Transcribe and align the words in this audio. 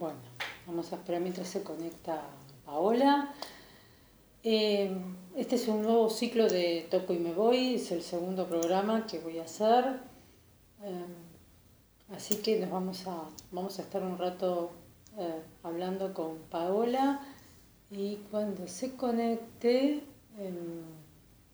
Bueno, 0.00 0.16
vamos 0.66 0.90
a 0.94 0.96
esperar 0.96 1.20
mientras 1.20 1.46
se 1.46 1.62
conecta 1.62 2.22
Paola. 2.64 3.34
Eh, 4.42 4.96
este 5.36 5.56
es 5.56 5.68
un 5.68 5.82
nuevo 5.82 6.08
ciclo 6.08 6.48
de 6.48 6.88
Toco 6.90 7.12
y 7.12 7.18
Me 7.18 7.34
Voy, 7.34 7.74
es 7.74 7.92
el 7.92 8.00
segundo 8.02 8.48
programa 8.48 9.06
que 9.06 9.18
voy 9.18 9.38
a 9.40 9.42
hacer. 9.42 10.00
Eh, 10.82 11.04
así 12.14 12.36
que 12.36 12.58
nos 12.58 12.70
vamos 12.70 13.06
a, 13.08 13.24
vamos 13.52 13.78
a 13.78 13.82
estar 13.82 14.02
un 14.02 14.16
rato 14.16 14.70
eh, 15.18 15.42
hablando 15.62 16.14
con 16.14 16.38
Paola 16.50 17.20
y 17.90 18.20
cuando 18.30 18.68
se 18.68 18.96
conecte 18.96 20.02
em, 20.38 20.82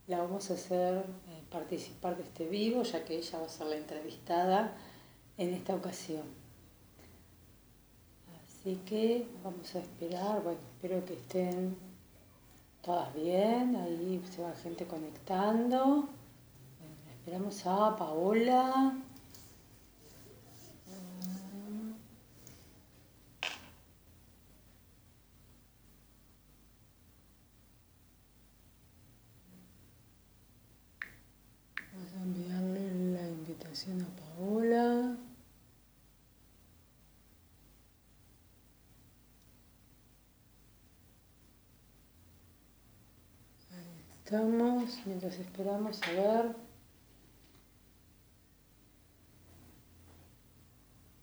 la 0.06 0.18
vamos 0.18 0.52
a 0.52 0.54
hacer 0.54 1.04
participar 1.50 2.16
de 2.16 2.22
este 2.22 2.46
vivo, 2.46 2.84
ya 2.84 3.04
que 3.04 3.16
ella 3.16 3.40
va 3.40 3.46
a 3.46 3.48
ser 3.48 3.66
la 3.66 3.76
entrevistada 3.76 4.76
en 5.36 5.52
esta 5.52 5.74
ocasión. 5.74 6.45
Así 8.66 8.80
que 8.84 9.24
vamos 9.44 9.76
a 9.76 9.78
esperar, 9.78 10.42
bueno, 10.42 10.58
espero 10.74 11.04
que 11.04 11.14
estén 11.14 11.76
todas 12.82 13.14
bien, 13.14 13.76
ahí 13.76 14.20
se 14.28 14.42
va 14.42 14.52
gente 14.56 14.84
conectando. 14.86 16.08
esperamos 17.12 17.64
a 17.64 17.94
Paola. 17.96 18.92
Vamos 31.92 32.12
a 32.16 32.22
enviarle 32.24 33.12
la 33.12 33.28
invitación 33.28 34.02
a 34.02 34.08
Paola. 34.20 35.16
Estamos, 44.26 44.90
mientras 45.04 45.38
esperamos 45.38 46.02
a 46.02 46.10
ver. 46.10 46.46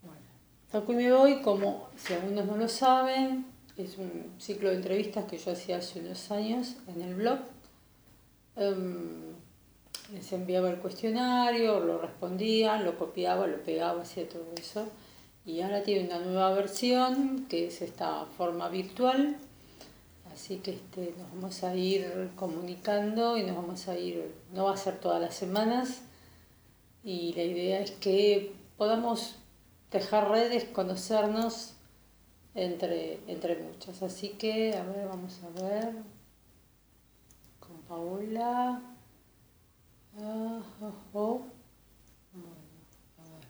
Bueno, 0.02 0.22
Toco 0.72 0.94
y 0.94 0.96
me 0.96 1.12
voy, 1.12 1.42
como 1.42 1.90
si 1.98 2.14
algunos 2.14 2.46
no 2.46 2.56
lo 2.56 2.70
saben, 2.70 3.46
es 3.76 3.98
un 3.98 4.32
ciclo 4.40 4.70
de 4.70 4.76
entrevistas 4.76 5.26
que 5.26 5.38
yo 5.38 5.52
hacía 5.52 5.80
hace 5.80 6.00
unos 6.00 6.32
años 6.32 6.78
en 6.88 7.02
el 7.02 7.16
blog. 7.16 7.40
Um, 8.56 9.34
les 10.14 10.32
enviaba 10.32 10.70
el 10.70 10.78
cuestionario, 10.78 11.82
lo 11.82 11.98
respondían, 11.98 12.86
lo 12.86 12.98
copiaba, 12.98 13.48
lo 13.48 13.62
pegaba, 13.64 14.04
hacía 14.04 14.30
todo 14.30 14.48
eso. 14.56 14.88
Y 15.46 15.60
ahora 15.60 15.84
tiene 15.84 16.08
una 16.08 16.20
nueva 16.20 16.54
versión 16.54 17.48
que 17.50 17.68
es 17.68 17.82
esta 17.82 18.28
forma 18.38 18.70
virtual 18.70 19.36
Así 20.34 20.58
que 20.58 20.72
este, 20.72 21.14
nos 21.18 21.30
vamos 21.32 21.64
a 21.64 21.76
ir 21.76 22.32
comunicando 22.36 23.38
y 23.38 23.44
nos 23.44 23.56
vamos 23.56 23.88
a 23.88 23.98
ir, 23.98 24.34
no 24.52 24.66
va 24.66 24.74
a 24.74 24.78
ser 24.78 25.00
todas 25.00 25.22
las 25.22 25.36
semanas, 25.36 26.02
y 27.04 27.34
la 27.34 27.44
idea 27.44 27.80
es 27.82 27.92
que 27.92 28.56
podamos 28.78 29.36
dejar 29.92 30.32
redes, 30.32 30.64
conocernos 30.66 31.74
entre, 32.56 33.20
entre 33.28 33.62
muchas. 33.62 34.02
Así 34.02 34.30
que, 34.30 34.76
a 34.76 34.84
ver, 34.84 35.08
vamos 35.08 35.40
a 35.44 35.62
ver 35.62 35.94
con 37.60 37.78
Paola. 37.88 38.82
Ah, 40.20 40.62
oh, 40.82 40.94
oh. 41.14 41.42
Bueno, 42.32 42.56
a 43.20 43.24
ver. 43.24 43.48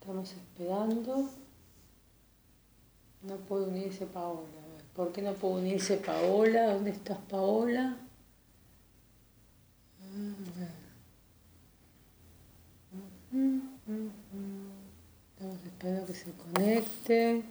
Estamos 0.00 0.32
esperando. 0.32 1.30
No 3.22 3.36
puede 3.38 3.66
unirse 3.66 4.06
Paola. 4.06 4.65
¿Por 4.96 5.12
qué 5.12 5.20
no 5.20 5.34
puedo 5.34 5.56
unirse 5.56 5.98
Paola? 5.98 6.72
¿Dónde 6.72 6.90
estás 6.90 7.18
Paola? 7.28 7.98
Estamos 15.34 15.64
esperando 15.66 16.06
que 16.06 16.14
se 16.14 16.32
conecte. 16.32 17.42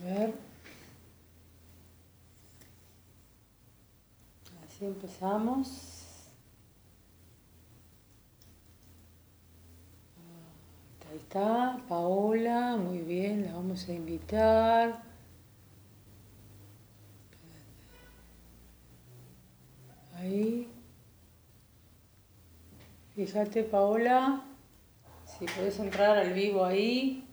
A 0.00 0.04
ver. 0.04 0.34
Así 4.64 4.84
empezamos. 4.84 5.95
Ahí 11.10 11.18
está, 11.18 11.78
Paola, 11.88 12.76
muy 12.76 12.98
bien, 12.98 13.46
la 13.46 13.54
vamos 13.54 13.88
a 13.88 13.92
invitar. 13.92 15.02
Ahí. 20.16 20.68
Fíjate, 23.14 23.62
Paola, 23.62 24.42
si 25.24 25.46
puedes 25.46 25.78
entrar 25.78 26.18
al 26.18 26.32
vivo 26.32 26.64
ahí. 26.64 27.26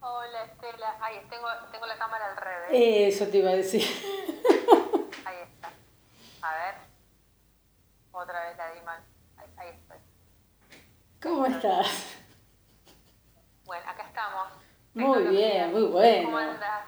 Hola, 0.00 0.44
Estela. 0.44 0.96
Ahí 1.00 1.16
tengo, 1.30 1.46
tengo 1.72 1.86
la 1.86 1.98
cámara 1.98 2.30
al 2.30 2.36
revés. 2.36 3.14
Eso 3.14 3.26
te 3.28 3.38
iba 3.38 3.50
a 3.50 3.54
decir. 3.54 3.82
Otra 8.20 8.48
vez 8.48 8.56
la 8.56 8.72
di 8.72 8.80
mal. 8.80 9.00
Ahí, 9.56 9.68
estoy. 9.68 9.98
¿Cómo 11.22 11.46
estás? 11.46 12.16
Bueno, 13.64 13.88
acá 13.88 14.02
estamos. 14.02 14.48
Muy 14.92 15.22
bien, 15.28 15.72
muy 15.72 15.84
bueno. 15.84 16.24
¿Cómo 16.24 16.38
andas? 16.38 16.82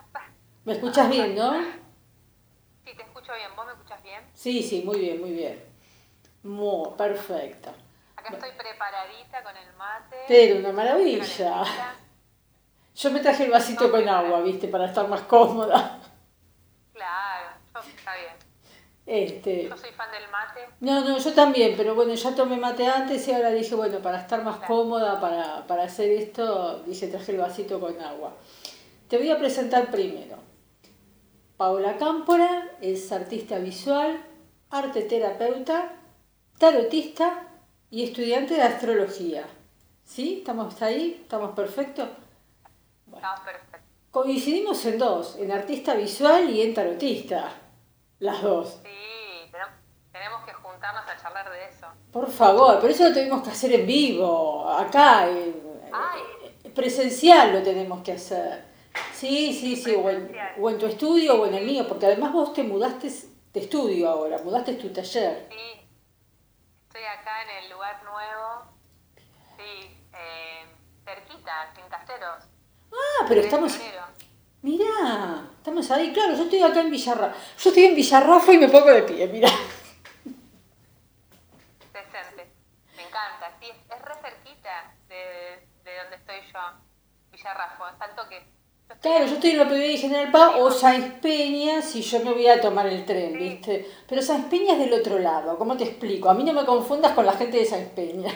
¿Me 0.64 0.72
escuchas 0.72 1.08
bien, 1.08 1.36
no? 1.36 1.52
Sí, 2.84 2.96
te 2.96 3.02
escucho 3.02 3.32
bien. 3.32 3.54
¿Vos 3.54 3.64
me 3.64 3.72
escuchas 3.74 4.02
bien? 4.02 4.28
Sí, 4.34 4.60
sí, 4.60 4.82
muy 4.84 4.98
bien, 4.98 5.20
muy 5.20 5.30
bien. 5.30 5.64
Muy 6.42 6.90
perfecto. 6.98 7.72
Acá 8.16 8.34
estoy 8.34 8.50
preparadita 8.50 9.44
con 9.44 9.56
el 9.56 9.72
mate. 9.74 10.16
Pero 10.26 10.58
una 10.58 10.72
maravilla. 10.72 11.64
Yo 12.96 13.10
me 13.12 13.20
traje 13.20 13.44
el 13.44 13.52
vasito 13.52 13.88
con 13.88 14.08
agua, 14.08 14.40
viste, 14.40 14.66
para 14.66 14.86
estar 14.86 15.06
más 15.06 15.20
cómoda. 15.22 16.00
Claro, 16.92 17.50
está 17.96 18.16
bien. 18.16 18.39
Este, 19.10 19.64
yo 19.64 19.76
soy 19.76 19.90
fan 19.90 20.08
del 20.12 20.30
mate. 20.30 20.68
No, 20.78 21.00
no, 21.00 21.18
yo 21.18 21.32
también, 21.32 21.74
pero 21.76 21.96
bueno, 21.96 22.14
ya 22.14 22.32
tomé 22.32 22.56
mate 22.56 22.86
antes 22.86 23.26
y 23.26 23.32
ahora 23.32 23.50
dije, 23.50 23.74
bueno, 23.74 23.98
para 23.98 24.20
estar 24.20 24.44
más 24.44 24.64
cómoda, 24.68 25.20
para, 25.20 25.66
para 25.66 25.82
hacer 25.82 26.12
esto, 26.12 26.84
dije, 26.86 27.08
traje 27.08 27.32
el 27.32 27.38
vasito 27.38 27.80
con 27.80 28.00
agua. 28.00 28.36
Te 29.08 29.18
voy 29.18 29.28
a 29.28 29.36
presentar 29.36 29.90
primero. 29.90 30.36
Paola 31.56 31.96
Cámpora 31.96 32.70
es 32.80 33.10
artista 33.10 33.58
visual, 33.58 34.22
arte 34.70 35.02
terapeuta, 35.02 35.90
tarotista 36.56 37.48
y 37.90 38.04
estudiante 38.04 38.54
de 38.54 38.62
astrología. 38.62 39.44
¿Sí? 40.04 40.36
¿Estamos 40.38 40.80
ahí? 40.82 41.18
¿Estamos 41.20 41.56
perfectos? 41.56 42.10
Estamos 43.12 43.40
perfectos. 43.40 43.80
Coincidimos 44.12 44.86
en 44.86 44.98
dos, 44.98 45.34
en 45.34 45.50
artista 45.50 45.94
visual 45.94 46.48
y 46.48 46.62
en 46.62 46.74
tarotista. 46.74 47.52
Las 48.20 48.42
dos. 48.42 48.80
Sí, 48.82 49.50
tenemos 50.12 50.44
que 50.44 50.52
juntarnos 50.52 51.02
a 51.08 51.16
charlar 51.16 51.50
de 51.50 51.68
eso. 51.68 51.86
Por 52.12 52.30
favor, 52.30 52.78
pero 52.78 52.92
eso 52.92 53.08
lo 53.08 53.14
tenemos 53.14 53.42
que 53.42 53.50
hacer 53.50 53.72
en 53.72 53.86
vivo, 53.86 54.68
acá, 54.68 55.26
presencial 56.74 57.52
lo 57.52 57.62
tenemos 57.62 58.02
que 58.02 58.12
hacer. 58.12 58.64
Sí, 59.14 59.54
sí, 59.54 59.74
sí, 59.74 59.94
o 59.94 60.10
en, 60.10 60.78
tu 60.78 60.86
estudio 60.86 61.40
o 61.40 61.46
en 61.46 61.54
el 61.54 61.64
mío, 61.64 61.86
porque 61.88 62.06
además 62.06 62.32
vos 62.32 62.52
te 62.52 62.62
mudaste 62.62 63.10
de 63.52 63.60
estudio 63.60 64.10
ahora, 64.10 64.38
mudaste 64.44 64.74
tu 64.74 64.92
taller. 64.92 65.48
Sí, 65.50 65.88
estoy 66.86 67.02
acá 67.04 67.42
en 67.44 67.64
el 67.64 67.70
lugar 67.70 68.02
nuevo, 68.02 68.64
sí, 69.56 69.96
eh, 70.12 70.66
cerquita, 71.04 71.72
en 71.82 71.88
Casteros. 71.88 72.44
Ah, 72.92 73.24
pero 73.26 73.40
estamos... 73.40 73.78
Mirá, 74.62 75.48
estamos 75.56 75.90
ahí, 75.90 76.12
claro, 76.12 76.34
yo 76.34 76.42
estoy 76.44 76.62
acá 76.62 76.80
en 76.80 76.90
Villarrafa. 76.90 77.34
Yo 77.58 77.70
estoy 77.70 77.84
en 77.86 77.94
Villarrafa 77.94 78.52
y 78.52 78.58
me 78.58 78.68
pongo 78.68 78.90
de 78.90 79.02
pie, 79.04 79.26
mira. 79.28 79.48
Decente, 81.92 82.46
me 82.94 83.02
encanta. 83.02 83.56
Sí, 83.58 83.70
es 83.70 84.02
re 84.02 84.14
cerquita 84.20 84.94
de, 85.08 85.66
de 85.82 85.96
donde 86.02 86.16
estoy 86.16 86.40
yo, 86.52 86.60
Villarrafa, 87.32 87.90
es 87.94 88.00
alto 88.02 88.28
que... 88.28 88.60
Claro, 89.00 89.24
yo 89.24 89.34
estoy 89.34 89.50
en 89.50 89.58
la 89.58 89.68
PBI 89.68 89.98
General 89.98 90.30
Paz 90.32 90.52
o 90.58 90.70
Sáenz 90.70 91.20
Peña 91.20 91.80
si 91.80 92.02
yo 92.02 92.18
me 92.24 92.32
voy 92.32 92.48
a 92.48 92.60
tomar 92.60 92.86
el 92.88 93.06
tren, 93.06 93.38
¿viste? 93.38 93.88
Pero 94.06 94.20
Sáenz 94.20 94.46
Peña 94.46 94.72
es 94.74 94.80
del 94.80 94.92
otro 94.92 95.18
lado, 95.20 95.56
¿cómo 95.56 95.76
te 95.76 95.84
explico? 95.84 96.28
A 96.28 96.34
mí 96.34 96.42
no 96.44 96.52
me 96.52 96.66
confundas 96.66 97.12
con 97.12 97.24
la 97.24 97.32
gente 97.32 97.56
de 97.56 97.64
Sáenz 97.64 97.90
Peña. 97.92 98.32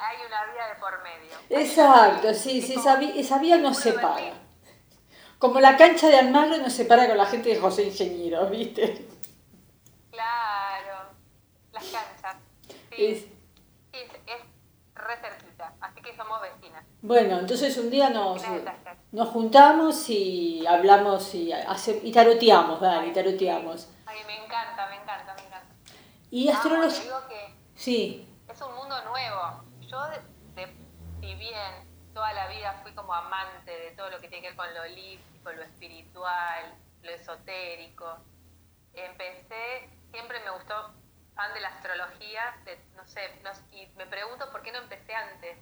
hay 0.00 0.16
una 0.26 0.52
vía 0.52 0.66
de 0.68 0.80
por 0.80 1.02
medio. 1.02 1.29
Exacto, 1.50 2.32
sí, 2.32 2.62
sí, 2.62 2.74
esa, 2.74 2.94
vía, 2.96 3.12
esa 3.16 3.38
vía 3.38 3.58
nos 3.58 3.76
separa. 3.76 4.34
como 5.38 5.58
la 5.58 5.76
cancha 5.76 6.08
de 6.08 6.16
Almagro 6.16 6.56
nos 6.58 6.72
separa 6.72 7.08
con 7.08 7.18
la 7.18 7.26
gente 7.26 7.48
de 7.48 7.58
José 7.58 7.82
Ingeniero, 7.84 8.46
¿viste? 8.50 9.08
Claro, 10.12 11.10
las 11.72 11.84
canchas. 11.84 12.36
Sí, 12.96 13.04
es, 13.04 13.24
es, 13.92 14.40
re 14.94 15.16
cerquita, 15.16 15.74
así 15.80 16.00
que 16.00 16.16
somos 16.16 16.40
vecinas. 16.40 16.84
Bueno, 17.02 17.40
entonces 17.40 17.76
un 17.78 17.90
día 17.90 18.10
nos, 18.10 18.42
nos 19.10 19.28
juntamos 19.30 20.08
y 20.08 20.64
hablamos 20.66 21.34
y, 21.34 21.52
hace, 21.52 22.00
y 22.04 22.12
taroteamos, 22.12 22.80
dale, 22.80 23.08
y 23.08 23.12
taroteamos. 23.12 23.88
Ay, 24.06 24.18
me 24.26 24.36
encanta, 24.44 24.88
me 24.88 24.96
encanta, 24.96 25.34
me 25.34 25.46
encanta. 25.46 25.74
Y 26.30 26.48
astrología... 26.48 27.02
digo 27.02 27.28
que 27.28 27.54
sí. 27.74 28.26
Es 28.48 28.60
un 28.60 28.74
mundo 28.74 28.94
nuevo. 29.04 29.64
Yo, 29.80 29.98
si 31.20 31.34
bien 31.34 32.12
toda 32.14 32.32
la 32.32 32.48
vida 32.48 32.72
fui 32.82 32.92
como 32.92 33.14
amante 33.14 33.70
de 33.70 33.90
todo 33.92 34.10
lo 34.10 34.20
que 34.20 34.28
tiene 34.28 34.42
que 34.42 34.48
ver 34.48 34.56
con 34.56 34.74
lo 34.74 34.82
holístico, 34.82 35.52
lo 35.52 35.62
espiritual, 35.62 36.74
lo 37.02 37.10
esotérico, 37.10 38.18
empecé, 38.94 39.88
siempre 40.10 40.40
me 40.40 40.50
gustó 40.50 40.94
fan 41.34 41.54
de 41.54 41.60
la 41.60 41.68
astrología, 41.68 42.56
no 42.96 43.04
sé, 43.06 43.30
y 43.72 43.86
me 43.96 44.06
pregunto 44.06 44.50
por 44.50 44.62
qué 44.62 44.72
no 44.72 44.78
empecé 44.78 45.14
antes. 45.14 45.58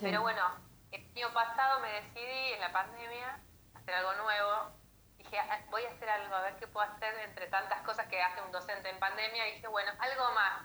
Pero 0.00 0.22
bueno, 0.22 0.42
el 0.90 1.04
año 1.16 1.32
pasado 1.34 1.80
me 1.80 1.92
decidí 1.92 2.52
en 2.52 2.60
la 2.60 2.72
pandemia 2.72 3.40
hacer 3.74 3.94
algo 3.94 4.14
nuevo. 4.14 4.72
Dije, 5.18 5.38
ah, 5.38 5.60
voy 5.70 5.84
a 5.84 5.90
hacer 5.90 6.08
algo, 6.08 6.34
a 6.34 6.42
ver 6.42 6.56
qué 6.56 6.66
puedo 6.66 6.86
hacer 6.86 7.14
entre 7.24 7.46
tantas 7.48 7.82
cosas 7.82 8.06
que 8.06 8.22
hace 8.22 8.40
un 8.40 8.52
docente 8.52 8.88
en 8.88 8.98
pandemia. 8.98 9.48
Y 9.48 9.56
dije, 9.56 9.68
bueno, 9.68 9.92
algo 9.98 10.32
más. 10.32 10.62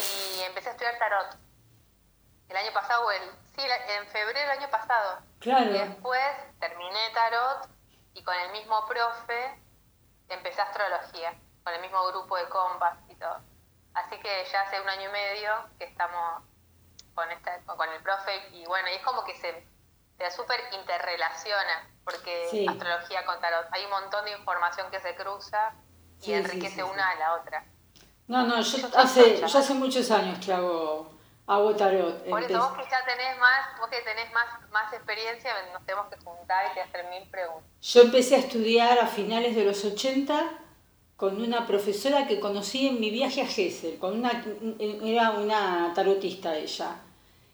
Y 0.00 0.42
empecé 0.42 0.70
a 0.70 0.72
estudiar 0.72 0.98
tarot. 0.98 1.43
El 2.48 2.56
año 2.56 2.72
pasado, 2.72 3.10
el, 3.10 3.22
sí, 3.56 3.62
en 3.62 4.06
febrero 4.08 4.38
del 4.40 4.58
año 4.58 4.70
pasado. 4.70 5.20
Claro. 5.40 5.70
Y 5.70 5.78
después 5.78 6.22
terminé 6.60 7.10
tarot 7.12 7.68
y 8.14 8.22
con 8.22 8.34
el 8.34 8.52
mismo 8.52 8.86
profe 8.86 9.60
empecé 10.28 10.60
astrología, 10.60 11.34
con 11.62 11.74
el 11.74 11.80
mismo 11.80 12.06
grupo 12.08 12.36
de 12.36 12.48
compas 12.48 12.98
y 13.08 13.14
todo. 13.16 13.40
Así 13.94 14.16
que 14.18 14.44
ya 14.50 14.62
hace 14.62 14.80
un 14.80 14.88
año 14.88 15.08
y 15.08 15.12
medio 15.12 15.52
que 15.78 15.84
estamos 15.84 16.42
con, 17.14 17.30
esta, 17.30 17.60
con 17.64 17.88
el 17.88 18.02
profe 18.02 18.48
y 18.52 18.64
bueno, 18.66 18.88
y 18.88 18.94
es 18.94 19.02
como 19.02 19.24
que 19.24 19.34
se, 19.36 19.66
se 20.18 20.30
súper 20.30 20.60
interrelaciona, 20.72 21.88
porque 22.04 22.66
astrología 22.68 23.24
con 23.24 23.40
tarot, 23.40 23.66
hay 23.70 23.84
un 23.84 23.90
montón 23.90 24.24
de 24.24 24.32
información 24.32 24.90
que 24.90 25.00
se 25.00 25.14
cruza 25.14 25.72
y 26.22 26.32
enriquece 26.32 26.82
una 26.82 27.10
a 27.10 27.14
la 27.16 27.34
otra. 27.34 27.64
No, 28.26 28.42
no, 28.46 28.60
yo, 28.60 28.88
hace, 28.96 29.40
yo 29.40 29.58
hace 29.58 29.74
muchos 29.74 30.10
años 30.10 30.44
que 30.44 30.52
hago, 30.52 31.10
hago 31.46 31.74
tarot. 31.74 32.24
Por 32.28 32.42
eso 32.42 32.58
vos 32.58 32.72
que 32.72 32.90
ya 32.90 33.04
tenés 33.04 33.38
más, 33.38 33.78
vos 33.78 33.88
que 33.90 34.00
tenés 34.00 34.32
más, 34.32 34.46
más 34.70 34.92
experiencia, 34.92 35.50
nos 35.72 35.84
tenemos 35.84 36.06
que 36.08 36.16
juntar 36.20 36.66
y 36.70 36.74
te 36.74 36.80
hacer 36.80 37.06
mil 37.10 37.28
preguntas. 37.28 37.64
Yo 37.82 38.02
empecé 38.02 38.36
a 38.36 38.38
estudiar 38.38 38.98
a 38.98 39.06
finales 39.06 39.54
de 39.54 39.64
los 39.64 39.84
80 39.84 40.60
con 41.16 41.40
una 41.40 41.66
profesora 41.66 42.26
que 42.26 42.40
conocí 42.40 42.88
en 42.88 43.00
mi 43.00 43.10
viaje 43.10 43.42
a 43.42 43.46
Gessel, 43.46 43.98
con 43.98 44.18
una, 44.18 44.44
era 44.78 45.30
una 45.32 45.92
tarotista 45.94 46.56
ella. 46.56 46.96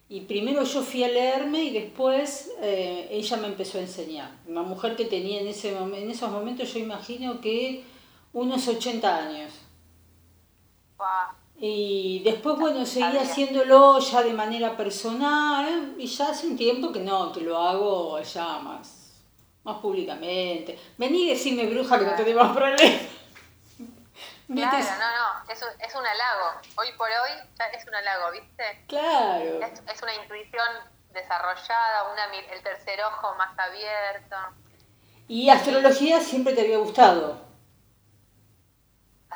Y 0.09 0.21
primero 0.21 0.63
yo 0.63 0.81
fui 0.81 1.03
a 1.03 1.07
leerme 1.07 1.63
y 1.63 1.69
después 1.71 2.51
eh, 2.59 3.07
ella 3.11 3.37
me 3.37 3.47
empezó 3.47 3.77
a 3.77 3.81
enseñar. 3.81 4.31
Una 4.45 4.61
mujer 4.61 4.95
que 4.97 5.05
tenía 5.05 5.39
en, 5.39 5.47
ese, 5.47 5.77
en 5.77 6.11
esos 6.11 6.29
momentos, 6.29 6.73
yo 6.73 6.79
imagino 6.79 7.39
que 7.39 7.85
unos 8.33 8.67
80 8.67 9.17
años. 9.17 9.53
Y 11.63 12.23
después, 12.23 12.57
bueno, 12.57 12.83
seguí 12.87 13.19
haciéndolo 13.19 13.99
ya 13.99 14.23
de 14.23 14.33
manera 14.33 14.75
personal 14.75 15.93
y 15.95 16.07
ya 16.07 16.29
hace 16.29 16.47
un 16.47 16.57
tiempo 16.57 16.91
que 16.91 17.01
no, 17.01 17.31
que 17.31 17.41
lo 17.41 17.55
hago 17.55 18.19
ya 18.19 18.57
más, 18.57 19.13
más 19.63 19.77
públicamente. 19.77 20.79
Vení 20.97 21.25
y 21.25 21.29
decime, 21.29 21.67
bruja, 21.67 21.99
que 21.99 22.05
no 22.05 22.15
tenemos 22.15 22.57
problemas. 22.57 23.03
Claro, 24.47 24.77
no, 24.79 25.45
no, 25.45 25.53
es 25.53 25.61
un, 25.61 25.69
es 25.79 25.93
un 25.93 26.03
halago. 26.03 26.61
Hoy 26.77 26.87
por 26.97 27.07
hoy 27.07 27.47
ya 27.59 27.65
es 27.65 27.87
un 27.87 27.93
halago, 27.93 28.31
¿viste? 28.31 28.83
Claro. 28.87 29.59
Es, 29.63 30.01
una 30.01 30.15
intuición 30.15 30.67
desarrollada, 31.13 32.11
una, 32.11 32.25
el 32.53 32.63
tercer 32.63 33.03
ojo 33.03 33.35
más 33.35 33.57
abierto. 33.59 34.35
¿Y 35.27 35.47
astrología 35.47 36.19
siempre 36.21 36.53
te 36.53 36.61
había 36.61 36.79
gustado? 36.79 37.50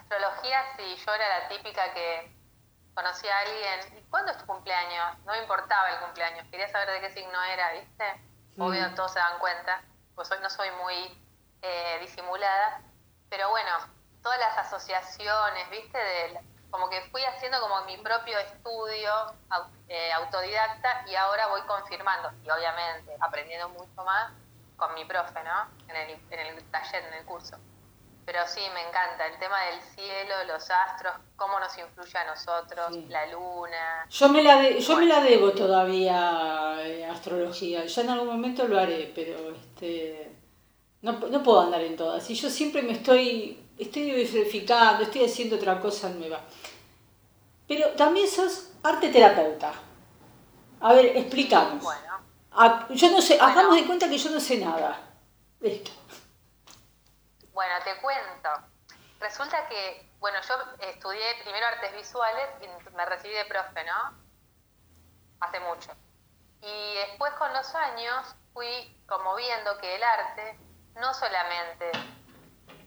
Astrología, 0.05 0.63
sí, 0.77 0.95
yo 1.03 1.13
era 1.15 1.39
la 1.39 1.47
típica 1.47 1.91
que 1.93 2.31
conocía 2.93 3.35
a 3.35 3.39
alguien. 3.39 3.97
¿Y 3.97 4.01
cuándo 4.09 4.31
es 4.31 4.37
tu 4.37 4.45
cumpleaños? 4.45 5.17
No 5.25 5.31
me 5.31 5.39
importaba 5.39 5.89
el 5.89 5.99
cumpleaños, 5.99 6.47
quería 6.51 6.67
saber 6.69 6.91
de 6.91 7.01
qué 7.01 7.09
signo 7.09 7.43
era, 7.43 7.73
¿viste? 7.73 8.21
Obvio, 8.59 8.93
todos 8.93 9.11
se 9.11 9.19
dan 9.19 9.39
cuenta, 9.39 9.81
pues 10.13 10.31
hoy 10.31 10.37
no 10.41 10.49
soy 10.49 10.69
muy 10.83 11.21
eh, 11.63 11.97
disimulada. 12.01 12.81
Pero 13.29 13.49
bueno, 13.49 13.71
todas 14.21 14.39
las 14.39 14.57
asociaciones, 14.59 15.69
¿viste? 15.71 15.97
De, 15.97 16.39
como 16.69 16.87
que 16.89 17.01
fui 17.09 17.23
haciendo 17.23 17.59
como 17.59 17.83
mi 17.85 17.97
propio 17.97 18.37
estudio 18.37 19.11
eh, 19.87 20.13
autodidacta 20.13 21.03
y 21.07 21.15
ahora 21.15 21.47
voy 21.47 21.61
confirmando 21.61 22.31
y 22.43 22.49
obviamente 22.49 23.15
aprendiendo 23.21 23.69
mucho 23.69 24.03
más 24.03 24.31
con 24.77 24.93
mi 24.93 25.03
profe, 25.05 25.41
¿no? 25.43 25.67
En 25.87 25.95
el, 25.95 26.09
en 26.29 26.39
el 26.39 26.63
taller, 26.71 27.05
en 27.05 27.13
el 27.15 27.25
curso. 27.25 27.57
Pero 28.25 28.39
sí, 28.47 28.61
me 28.73 28.81
encanta 28.81 29.27
el 29.27 29.37
tema 29.37 29.55
del 29.65 29.81
cielo, 29.81 30.33
los 30.47 30.69
astros, 30.71 31.13
cómo 31.35 31.59
nos 31.59 31.77
influye 31.77 32.17
a 32.17 32.25
nosotros, 32.25 32.97
la 33.09 33.27
luna. 33.27 34.07
Yo 34.09 34.29
me 34.29 34.41
la, 34.41 34.69
yo 34.71 34.97
me 34.97 35.05
la 35.05 35.21
debo 35.21 35.51
todavía 35.51 36.77
eh, 36.79 37.05
astrología. 37.05 37.85
Ya 37.85 38.01
en 38.01 38.09
algún 38.09 38.27
momento 38.27 38.67
lo 38.67 38.79
haré, 38.79 39.11
pero 39.13 39.51
este 39.51 40.31
no, 41.01 41.13
no 41.13 41.43
puedo 41.43 41.61
andar 41.61 41.81
en 41.81 41.95
todas. 41.95 42.27
Y 42.29 42.33
yo 42.33 42.49
siempre 42.49 42.81
me 42.81 42.93
estoy 42.93 43.65
estoy 43.77 44.03
diversificando, 44.03 45.03
estoy 45.03 45.25
haciendo 45.25 45.55
otra 45.57 45.79
cosa 45.79 46.09
nueva. 46.09 46.41
Pero 47.67 47.89
también 47.89 48.27
sos 48.27 48.69
arte 48.83 49.09
terapeuta. 49.09 49.73
A 50.79 50.93
ver, 50.93 51.17
explícanos. 51.17 51.83
Bueno. 51.83 52.87
yo 52.89 53.11
no 53.11 53.21
sé, 53.21 53.37
hagamos 53.39 53.75
de 53.75 53.85
cuenta 53.85 54.09
que 54.09 54.17
yo 54.17 54.29
no 54.29 54.39
sé 54.39 54.57
nada 54.57 54.99
de 55.59 55.75
esto. 55.75 55.91
Bueno, 57.55 57.73
te 57.85 57.95
cuento. 58.01 58.49
Resulta 59.21 59.65
que, 59.69 60.11
bueno, 60.19 60.37
yo 60.41 60.55
estudié 60.81 61.41
primero 61.41 61.65
artes 61.65 61.93
visuales 61.93 62.49
y 62.59 62.91
me 62.91 63.05
recibí 63.05 63.33
de 63.33 63.45
profe, 63.45 63.81
¿no? 63.85 64.13
Hace 65.39 65.61
mucho. 65.61 65.93
Y 66.59 66.95
después 66.95 67.31
con 67.35 67.53
los 67.53 67.73
años 67.75 68.35
fui 68.53 69.01
como 69.07 69.35
viendo 69.35 69.77
que 69.77 69.95
el 69.95 70.03
arte 70.03 70.59
no 70.95 71.13
solamente 71.13 71.91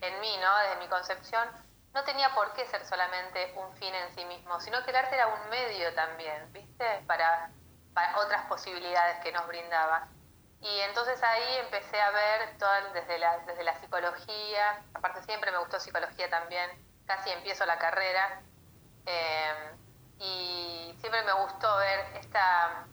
en 0.03 0.21
mí, 0.21 0.37
¿no? 0.37 0.59
Desde 0.59 0.77
mi 0.81 0.89
concepción, 0.89 1.49
no 1.95 2.05
tenía 2.05 2.35
por 2.35 2.53
qué 2.53 2.67
ser 2.67 2.85
solamente 2.85 3.55
un 3.57 3.75
fin 3.77 3.95
en 3.95 4.15
sí 4.15 4.23
mismo, 4.27 4.61
sino 4.61 4.85
que 4.85 4.91
el 4.91 4.97
arte 4.97 5.15
era 5.15 5.29
un 5.29 5.49
medio 5.49 5.95
también, 5.95 6.53
¿viste? 6.53 7.05
Para, 7.07 7.51
otras 8.17 8.45
posibilidades 8.45 9.19
que 9.21 9.33
nos 9.33 9.47
brindaba. 9.47 10.09
Y 10.61 10.81
entonces 10.81 11.23
ahí 11.23 11.57
empecé 11.59 12.01
a 12.01 12.11
ver 12.11 12.59
todo 12.59 12.71
desde 12.93 13.19
la, 13.19 13.39
desde 13.47 13.63
la 13.63 13.79
psicología, 13.81 14.83
aparte 14.95 15.23
siempre 15.23 15.53
me 15.53 15.59
gustó 15.59 15.79
psicología 15.79 16.29
también, 16.29 16.71
casi 17.07 17.31
empiezo 17.31 17.65
la 17.65 17.79
carrera, 17.79 18.43
eh, 19.07 19.71
y 20.19 20.97
siempre 21.01 21.23
me 21.23 21.33
gustó 21.33 21.77
ver 21.77 22.17
esta, 22.17 22.85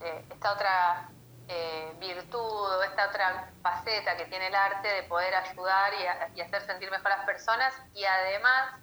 eh, 0.00 0.24
esta 0.30 0.52
otra 0.52 1.08
eh, 1.46 1.94
virtud 1.98 2.40
o 2.40 2.82
esta 2.82 3.08
otra 3.08 3.50
faceta 3.62 4.16
que 4.16 4.24
tiene 4.24 4.46
el 4.46 4.54
arte 4.54 4.88
de 4.88 5.02
poder 5.04 5.34
ayudar 5.34 5.92
y, 6.34 6.40
hacer 6.40 6.62
sentir 6.66 6.90
mejor 6.90 7.12
a 7.12 7.16
las 7.18 7.26
personas 7.26 7.74
y 7.94 8.04
además 8.04 8.80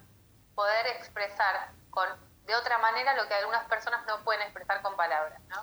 poder 0.54 0.86
expresar 0.86 1.70
con, 1.90 2.08
de 2.46 2.54
otra 2.54 2.78
manera 2.78 3.14
lo 3.14 3.26
que 3.26 3.34
algunas 3.34 3.64
personas 3.66 4.06
no 4.06 4.22
pueden 4.22 4.42
expresar 4.42 4.80
con 4.82 4.94
palabras. 4.96 5.40
¿no? 5.48 5.62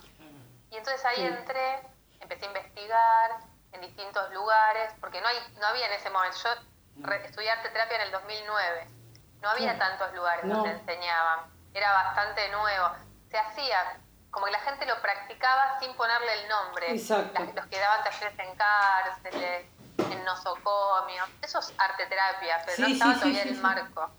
Y 0.72 0.78
entonces 0.78 1.04
ahí 1.06 1.24
entré, 1.25 1.82
empecé 2.19 2.45
a 2.45 2.47
investigar 2.47 3.39
en 3.71 3.81
distintos 3.81 4.31
lugares, 4.31 4.93
porque 4.99 5.21
no, 5.21 5.27
hay, 5.27 5.38
no 5.59 5.67
había 5.67 5.88
en 5.88 5.93
ese 5.93 6.09
momento, 6.09 6.38
yo 6.43 7.13
estudié 7.25 7.51
arte 7.51 7.69
terapia 7.69 7.97
en 7.97 8.01
el 8.03 8.11
2009, 8.11 8.88
no 9.41 9.49
había 9.49 9.77
tantos 9.77 10.13
lugares 10.13 10.47
donde 10.47 10.71
enseñaban, 10.71 11.39
era 11.73 11.91
bastante 11.93 12.49
nuevo, 12.49 12.91
se 13.29 13.38
hacía 13.38 13.97
como 14.31 14.45
que 14.45 14.51
la 14.51 14.59
gente 14.59 14.85
lo 14.85 15.01
practicaba 15.01 15.79
sin 15.79 15.93
ponerle 15.95 16.43
el 16.43 16.49
nombre. 16.49 16.91
Exacto. 16.91 17.43
los 17.55 17.65
que 17.65 17.79
daban 17.79 18.03
talleres 18.03 18.38
en 18.38 18.55
cárceles, 18.55 19.65
en 19.97 20.23
nosocomio. 20.23 21.23
Eso 21.41 21.59
es 21.59 21.73
arte 21.77 22.05
terapia, 22.05 22.61
pero 22.65 22.81
no 22.81 22.88
estaba 22.88 23.13
todavía 23.15 23.43
el 23.43 23.57
marco. 23.57 24.11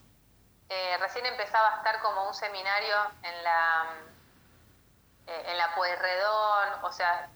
Eh, 0.68 0.96
recién 0.98 1.26
empezaba 1.26 1.74
a 1.74 1.76
estar 1.78 2.00
como 2.00 2.28
un 2.28 2.34
seminario 2.34 2.96
en 3.22 3.44
la 3.44 3.86
eh, 5.26 5.44
en 5.46 5.58
la 5.58 5.74
Pueyrredón, 5.74 6.82
o 6.82 6.92
sea, 6.92 7.28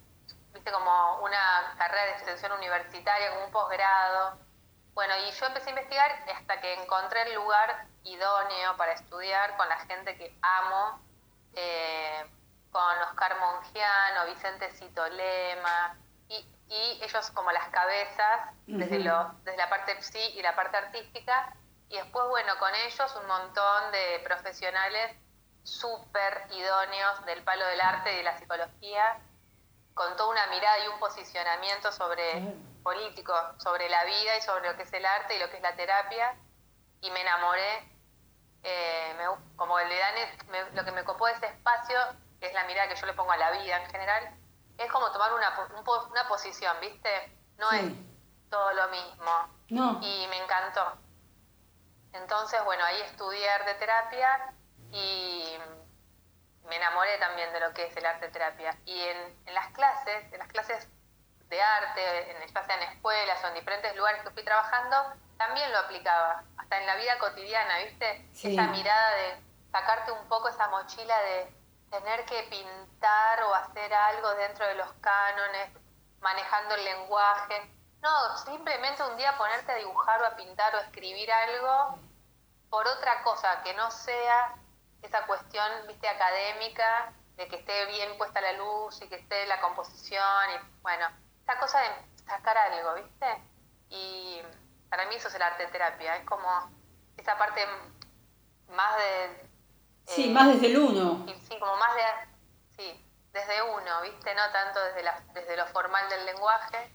viste 0.55 0.73
como 0.73 1.19
una 1.19 1.75
carrera 1.77 2.05
de 2.05 2.13
extensión 2.13 2.53
universitaria, 2.53 3.31
como 3.31 3.45
un 3.45 3.53
posgrado. 3.53 4.39
Bueno, 4.95 5.15
y 5.17 5.31
yo 5.33 5.47
empecé 5.47 5.67
a 5.67 5.71
investigar 5.71 6.11
hasta 6.35 6.61
que 6.61 6.75
encontré 6.83 7.23
el 7.23 7.35
lugar 7.35 7.87
idóneo 8.05 8.77
para 8.77 8.93
estudiar 8.93 9.57
con 9.57 9.69
la 9.69 9.79
gente 9.81 10.17
que 10.17 10.35
amo. 10.41 11.01
Eh, 11.57 12.31
con 12.75 12.99
Oscar 13.03 13.39
Mongiano, 13.39 14.27
Vicente 14.27 14.69
Citolema, 14.73 15.97
y, 16.29 16.45
y 16.69 16.99
ellos 17.05 17.31
como 17.31 17.53
las 17.53 17.69
cabezas, 17.69 18.51
desde, 18.67 18.99
lo, 18.99 19.33
desde 19.45 19.57
la 19.57 19.71
parte 19.71 20.03
psi 20.03 20.19
y 20.35 20.43
la 20.43 20.57
parte 20.57 20.79
artística, 20.79 21.55
y 21.89 21.99
después, 21.99 22.27
bueno, 22.31 22.59
con 22.59 22.75
ellos 22.75 23.15
un 23.15 23.29
montón 23.29 23.93
de 23.93 24.21
profesionales 24.25 25.17
súper 25.63 26.49
idóneos 26.51 27.25
del 27.27 27.45
palo 27.45 27.65
del 27.65 27.81
arte 27.81 28.13
y 28.13 28.17
de 28.17 28.23
la 28.25 28.39
psicología, 28.39 29.19
con 29.95 30.17
toda 30.17 30.31
una 30.31 30.47
mirada 30.49 30.85
y 30.85 30.89
un 30.89 30.99
posicionamiento 30.99 31.91
sobre 31.93 32.55
político, 32.83 33.33
sobre 33.59 33.89
la 33.89 34.05
vida 34.05 34.37
y 34.37 34.43
sobre 34.43 34.71
lo 34.71 34.77
que 34.77 34.83
es 34.83 34.93
el 34.93 35.07
arte 35.07 35.37
y 35.37 35.39
lo 35.39 35.49
que 35.49 35.57
es 35.57 35.63
la 35.63 35.75
terapia, 35.75 36.35
y 37.01 37.11
me 37.11 37.21
enamoré. 37.21 37.91
Eh, 38.67 39.15
como 39.57 39.79
el 39.79 39.89
de 39.89 39.99
lo 40.73 40.85
que 40.85 40.93
me 40.93 41.05
copó 41.05 41.27
de 41.27 41.33
ese 41.35 41.47
espacio, 41.47 41.99
que 42.41 42.47
es 42.47 42.55
la 42.55 42.65
mirada 42.65 42.89
que 42.89 42.97
yo 42.97 43.07
le 43.07 43.13
pongo 43.13 43.31
a 43.31 43.37
la 43.37 43.51
vida 43.51 43.77
en 43.77 43.91
general, 43.91 44.35
es 44.79 44.91
como 44.91 45.13
tomar 45.13 45.33
una, 45.35 45.69
una 46.11 46.29
posición, 46.29 46.75
¿viste? 46.81 47.37
No 47.59 47.71
es 47.73 47.93
todo 48.51 48.73
lo 48.73 48.89
mismo. 48.89 50.01
Y 50.03 50.27
me 50.29 50.43
encantó. 50.43 50.99
Entonces, 52.13 52.65
bueno, 52.65 52.85
ahí 52.85 53.01
estudié 53.03 53.49
arte 53.51 53.75
terapia 53.75 54.55
y 54.93 55.59
me 56.65 56.77
enamoré 56.77 57.19
también 57.19 57.53
de 57.53 57.61
lo 57.61 57.73
que 57.75 57.87
es 57.87 57.97
el 57.97 58.07
arte 58.07 58.29
terapia. 58.29 58.77
Y 58.85 59.01
en, 59.01 59.39
en 59.47 59.55
las 59.55 59.69
clases, 59.69 60.33
en 60.33 60.39
las 60.39 60.49
clases 60.49 60.89
de 61.49 61.63
arte, 61.63 62.31
en, 62.31 62.47
ya 62.47 62.65
sea 62.65 62.77
en 62.77 62.83
escuelas 62.95 63.43
o 63.45 63.49
en 63.49 63.55
diferentes 63.55 63.95
lugares 63.97 64.23
que 64.23 64.31
fui 64.31 64.45
trabajando, 64.45 65.15
también 65.37 65.71
lo 65.73 65.79
aplicaba, 65.79 66.43
hasta 66.57 66.81
en 66.81 66.87
la 66.87 66.97
vida 66.97 67.19
cotidiana, 67.19 67.79
¿viste? 67.79 68.29
Esa 68.33 68.67
mirada 68.69 69.15
de 69.17 69.37
sacarte 69.71 70.13
un 70.13 70.27
poco 70.29 70.49
esa 70.49 70.69
mochila 70.69 71.21
de 71.23 71.53
tener 71.91 72.25
que 72.25 72.43
pintar 72.45 73.43
o 73.43 73.55
hacer 73.55 73.93
algo 73.93 74.35
dentro 74.35 74.67
de 74.67 74.75
los 74.75 74.93
cánones, 74.95 75.71
manejando 76.21 76.75
el 76.75 76.85
lenguaje. 76.85 77.71
No, 78.01 78.37
simplemente 78.39 79.03
un 79.03 79.17
día 79.17 79.37
ponerte 79.37 79.73
a 79.73 79.77
dibujar 79.77 80.23
o 80.23 80.27
a 80.27 80.37
pintar 80.37 80.75
o 80.75 80.79
a 80.79 80.83
escribir 80.83 81.31
algo 81.33 81.99
por 82.71 82.87
otra 82.87 83.23
cosa 83.23 83.63
que 83.63 83.75
no 83.75 83.91
sea 83.91 84.55
esa 85.05 85.27
cuestión, 85.27 85.67
viste, 85.87 86.09
académica, 86.09 87.13
de 87.37 87.49
que 87.49 87.57
esté 87.57 87.87
bien 87.87 88.17
puesta 88.17 88.41
la 88.41 88.53
luz 88.53 89.01
y 89.03 89.09
que 89.09 89.17
esté 89.17 89.47
la 89.47 89.61
composición 89.61 90.23
y 90.51 90.81
bueno, 90.83 91.07
esa 91.43 91.59
cosa 91.59 91.81
de 91.81 91.89
sacar 92.27 92.57
algo, 92.57 92.95
viste. 92.95 93.27
Y 93.91 94.41
para 94.89 95.07
mí 95.07 95.17
eso 95.17 95.29
es 95.29 95.35
el 95.35 95.43
arte 95.43 95.67
terapia, 95.67 96.17
es 96.17 96.25
como 96.25 96.49
esa 97.17 97.37
parte 97.37 97.61
más 98.69 98.97
de... 98.97 99.49
Sí, 100.07 100.31
más 100.31 100.49
desde 100.49 100.67
el 100.67 100.79
uno. 100.79 101.27
Sí, 101.27 101.59
como 101.59 101.77
más 101.77 101.95
de... 101.95 102.03
Sí, 102.77 103.05
desde 103.33 103.63
uno, 103.63 104.03
viste, 104.03 104.35
no 104.35 104.51
tanto 104.53 104.81
desde, 104.85 105.03
la, 105.03 105.21
desde 105.33 105.57
lo 105.57 105.67
formal 105.67 106.09
del 106.09 106.25
lenguaje, 106.27 106.91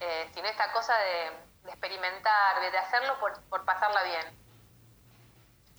eh, 0.00 0.30
sino 0.34 0.46
esta 0.48 0.72
cosa 0.72 0.94
de, 0.98 1.70
experimentar, 1.70 2.60
de, 2.60 2.78
hacerlo 2.78 3.18
por, 3.18 3.40
por 3.44 3.64
pasarla 3.64 4.02
bien. 4.04 4.46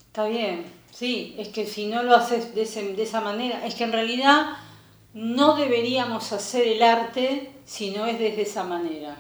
Está 0.08 0.26
bien, 0.26 0.87
sí, 0.98 1.36
es 1.38 1.50
que 1.50 1.68
si 1.68 1.86
no 1.86 2.02
lo 2.02 2.16
haces 2.16 2.56
de, 2.56 2.66
de 2.66 3.04
esa 3.04 3.22
manera, 3.22 3.64
es 3.68 3.76
que 3.76 3.84
en 3.84 3.92
realidad 3.92 4.58
no 5.14 5.56
deberíamos 5.56 6.32
hacer 6.32 6.68
el 6.68 6.82
arte 6.82 7.52
si 7.66 7.92
no 7.92 8.08
es 8.08 8.18
desde 8.18 8.42
esa 8.42 8.64
manera. 8.64 9.16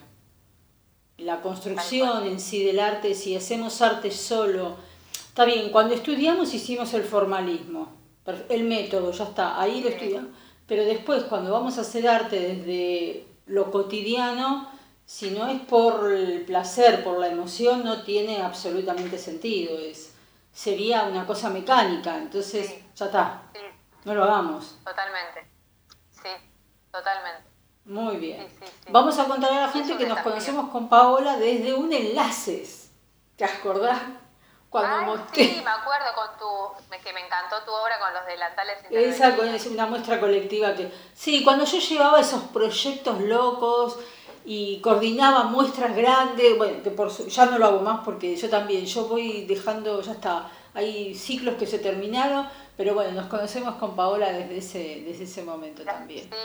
La 1.19 1.41
construcción 1.41 2.25
en 2.25 2.39
sí 2.39 2.63
del 2.63 2.79
arte, 2.79 3.13
si 3.13 3.35
hacemos 3.35 3.81
arte 3.83 4.09
solo, 4.09 4.75
está 5.27 5.45
bien, 5.45 5.71
cuando 5.71 5.93
estudiamos 5.93 6.53
hicimos 6.55 6.95
el 6.95 7.03
formalismo, 7.03 7.89
el 8.49 8.63
método, 8.63 9.11
ya 9.11 9.25
está, 9.25 9.61
ahí 9.61 9.81
lo 9.81 9.89
estudiamos, 9.89 10.31
pero 10.65 10.83
después 10.83 11.25
cuando 11.25 11.51
vamos 11.51 11.77
a 11.77 11.81
hacer 11.81 12.07
arte 12.07 12.39
desde 12.39 13.25
lo 13.45 13.69
cotidiano, 13.69 14.67
si 15.05 15.29
no 15.29 15.47
es 15.47 15.61
por 15.61 16.11
el 16.11 16.41
placer, 16.41 17.03
por 17.03 17.19
la 17.19 17.29
emoción, 17.29 17.83
no 17.83 18.01
tiene 18.01 18.41
absolutamente 18.41 19.17
sentido. 19.17 19.77
Es, 19.79 20.06
sería 20.57 21.03
una 21.03 21.23
cosa 21.27 21.51
mecánica, 21.51 22.17
entonces 22.17 22.81
ya 22.95 23.05
está, 23.05 23.43
no 24.03 24.15
lo 24.15 24.23
hagamos. 24.23 24.75
Totalmente, 24.83 25.47
sí, 26.09 26.29
totalmente. 26.91 27.43
Muy 27.85 28.17
bien. 28.17 28.47
Vamos 28.89 29.19
a 29.19 29.25
contar 29.25 29.53
a 29.53 29.67
la 29.67 29.69
gente 29.69 29.95
que 29.95 30.07
nos 30.07 30.19
conocemos 30.21 30.71
con 30.71 30.89
Paola 30.89 31.37
desde 31.37 31.75
un 31.75 31.93
enlaces. 31.93 32.89
¿Te 33.35 33.45
acordás? 33.45 34.01
Cuando 34.69 35.23
Sí, 35.31 35.61
me 35.63 35.69
acuerdo 35.69 36.07
con 36.15 36.37
tu, 36.39 36.97
que 37.03 37.13
me 37.13 37.23
encantó 37.23 37.61
tu 37.63 37.71
obra 37.71 37.99
con 37.99 38.13
los 38.15 38.25
delantales. 38.25 38.79
Esa 38.89 39.29
es 39.29 39.67
una 39.67 39.85
muestra 39.85 40.19
colectiva 40.19 40.73
que... 40.73 40.91
Sí, 41.13 41.43
cuando 41.43 41.65
yo 41.65 41.77
llevaba 41.77 42.19
esos 42.19 42.41
proyectos 42.45 43.21
locos 43.21 43.99
y 44.49 44.79
coordinaba 44.79 45.43
muestras 45.43 45.93
grandes, 45.93 46.57
bueno, 46.57 46.81
que 46.81 46.89
por 46.89 47.09
ya 47.09 47.47
no 47.47 47.57
lo 47.57 47.65
hago 47.65 47.81
más 47.81 47.99
porque 48.05 48.33
yo 48.33 48.49
también, 48.49 48.85
yo 48.85 49.05
voy 49.05 49.45
dejando, 49.45 50.01
ya 50.01 50.13
está, 50.13 50.49
hay 50.73 51.13
ciclos 51.13 51.55
que 51.55 51.67
se 51.67 51.79
terminaron, 51.79 52.47
pero 52.77 52.93
bueno, 52.93 53.11
nos 53.11 53.27
conocemos 53.27 53.75
con 53.75 53.93
Paola 53.93 54.31
desde 54.31 54.57
ese, 54.57 55.03
desde 55.05 55.25
ese 55.25 55.43
momento 55.43 55.83
también. 55.83 56.29
Sí, 56.31 56.37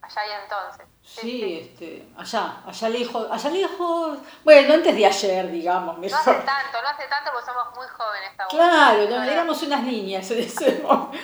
allá 0.00 0.20
y 0.26 0.42
entonces. 0.42 0.86
Sí, 1.02 1.58
este, 1.60 2.08
allá, 2.16 2.62
allá 2.64 2.88
lejos, 2.88 3.28
allá 3.30 3.50
lejos, 3.50 4.18
bueno, 4.42 4.72
antes 4.72 4.96
de 4.96 5.04
ayer, 5.04 5.50
digamos. 5.50 5.98
No 5.98 6.06
hace 6.06 6.32
tanto, 6.32 6.80
no 6.80 6.88
hace 6.88 7.06
tanto 7.06 7.32
porque 7.32 7.50
somos 7.52 7.66
muy 7.76 7.86
jóvenes. 7.86 8.30
Claro, 8.48 9.10
no, 9.10 9.22
éramos 9.22 9.62
unas 9.62 9.82
niñas 9.82 10.30
en 10.30 10.38
ese 10.38 10.80
momento. 10.82 11.18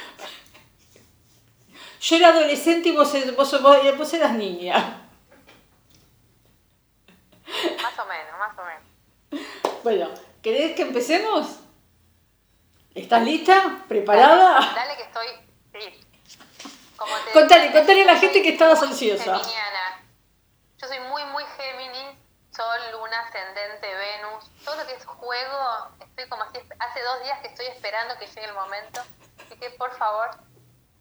Yo 2.02 2.16
era 2.16 2.28
adolescente 2.28 2.90
y 2.90 2.92
vos, 2.94 3.10
vos, 3.34 3.62
vos 3.62 4.12
eras 4.12 4.34
niña. 4.34 4.98
Más 7.82 7.98
o 7.98 8.06
menos, 8.06 8.38
más 8.38 8.58
o 8.58 8.62
menos. 8.64 9.71
Bueno, 9.82 10.10
¿querés 10.42 10.76
que 10.76 10.82
empecemos? 10.82 11.58
¿Estás 12.94 13.22
lista? 13.22 13.84
¿Preparada? 13.88 14.60
Dale, 14.74 14.96
que 14.96 15.02
estoy. 15.02 15.26
Sí. 15.72 16.06
contale, 17.32 17.72
contale 17.72 18.02
a 18.02 18.06
la 18.06 18.16
gente 18.16 18.42
que 18.42 18.50
estabas 18.50 18.82
ansiosa. 18.82 19.40
Yo 20.78 20.86
soy 20.86 21.00
muy, 21.00 21.24
muy 21.26 21.44
Géminis. 21.56 22.18
Sol, 22.54 22.78
Luna, 22.92 23.18
Ascendente, 23.20 23.88
Venus. 23.94 24.50
Todo 24.62 24.76
lo 24.76 24.86
que 24.86 24.92
es 24.92 25.04
juego, 25.06 25.88
estoy 25.98 26.28
como 26.28 26.42
así. 26.42 26.58
Hace 26.78 27.02
dos 27.02 27.22
días 27.24 27.40
que 27.40 27.48
estoy 27.48 27.66
esperando 27.66 28.14
que 28.18 28.26
llegue 28.26 28.44
el 28.44 28.54
momento. 28.54 29.00
Así 29.38 29.58
que, 29.58 29.70
por 29.70 29.90
favor, 29.96 30.30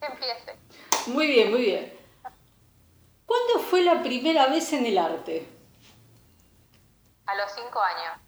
que 0.00 0.06
empiece. 0.06 0.56
Muy 1.08 1.26
bien, 1.26 1.50
muy 1.50 1.60
bien. 1.60 2.00
¿Cuándo 3.26 3.58
fue 3.58 3.82
la 3.82 4.02
primera 4.02 4.46
vez 4.46 4.72
en 4.72 4.86
el 4.86 4.96
arte? 4.96 5.46
A 7.26 7.34
los 7.34 7.52
cinco 7.52 7.80
años, 7.80 8.21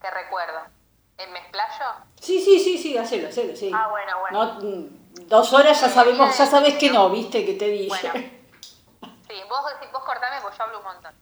que 0.00 0.10
recuerdo. 0.10 0.60
¿Me 1.28 1.38
explayo? 1.38 1.84
Sí, 2.18 2.40
sí, 2.40 2.58
sí, 2.58 2.78
sí, 2.78 2.96
hacelo, 2.96 3.28
hacelo, 3.28 3.54
sí. 3.54 3.70
Ah, 3.74 3.88
bueno, 3.88 4.20
bueno. 4.20 4.44
Mm, 4.62 5.28
dos 5.28 5.52
horas 5.52 5.78
ya 5.78 5.90
sabemos, 5.90 6.36
ya 6.36 6.46
sabes 6.46 6.78
que 6.78 6.90
no, 6.90 7.10
viste, 7.10 7.44
que 7.44 7.54
te 7.54 7.66
dije. 7.66 7.88
Bueno. 7.88 8.30
Sí, 9.28 9.36
vos, 9.48 9.62
vos 9.92 10.04
cortame 10.04 10.40
porque 10.40 10.58
yo 10.58 10.64
hablo 10.64 10.78
un 10.78 10.84
montón. 10.84 11.14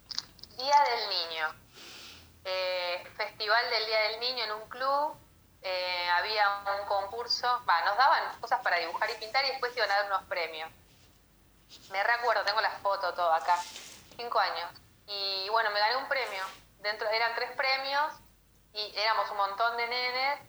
Día 0.57 0.83
del 0.83 1.11
Niño. 1.11 1.47
Eh, 2.43 3.07
festival 3.19 3.69
del 3.69 3.85
Día 3.85 4.01
del 4.01 4.21
Niño 4.21 4.45
en 4.45 4.53
un 4.53 4.69
club. 4.71 5.15
Eh, 5.61 6.09
había 6.17 6.63
un 6.81 6.87
concurso, 6.87 7.47
va, 7.69 7.85
nos 7.85 7.99
daban 7.99 8.41
cosas 8.41 8.61
para 8.63 8.79
dibujar 8.79 9.11
y 9.11 9.15
pintar 9.21 9.45
y 9.45 9.49
después 9.49 9.77
iban 9.77 9.91
a 9.91 9.97
dar 9.97 10.07
unos 10.07 10.23
premios. 10.23 10.71
Me 11.91 12.03
recuerdo, 12.03 12.45
tengo 12.45 12.63
la 12.63 12.71
foto 12.71 13.13
todo 13.13 13.31
acá. 13.31 13.59
Cinco 14.17 14.39
años. 14.39 14.71
Y 15.07 15.47
bueno, 15.51 15.71
me 15.71 15.79
gané 15.79 15.97
un 15.99 16.09
premio. 16.09 16.45
Dentro 16.81 17.07
eran 17.11 17.35
tres 17.35 17.51
premios 17.57 18.15
y 18.73 18.97
éramos 18.97 19.31
un 19.31 19.37
montón 19.37 19.77
de 19.77 19.87
nenes 19.87 20.41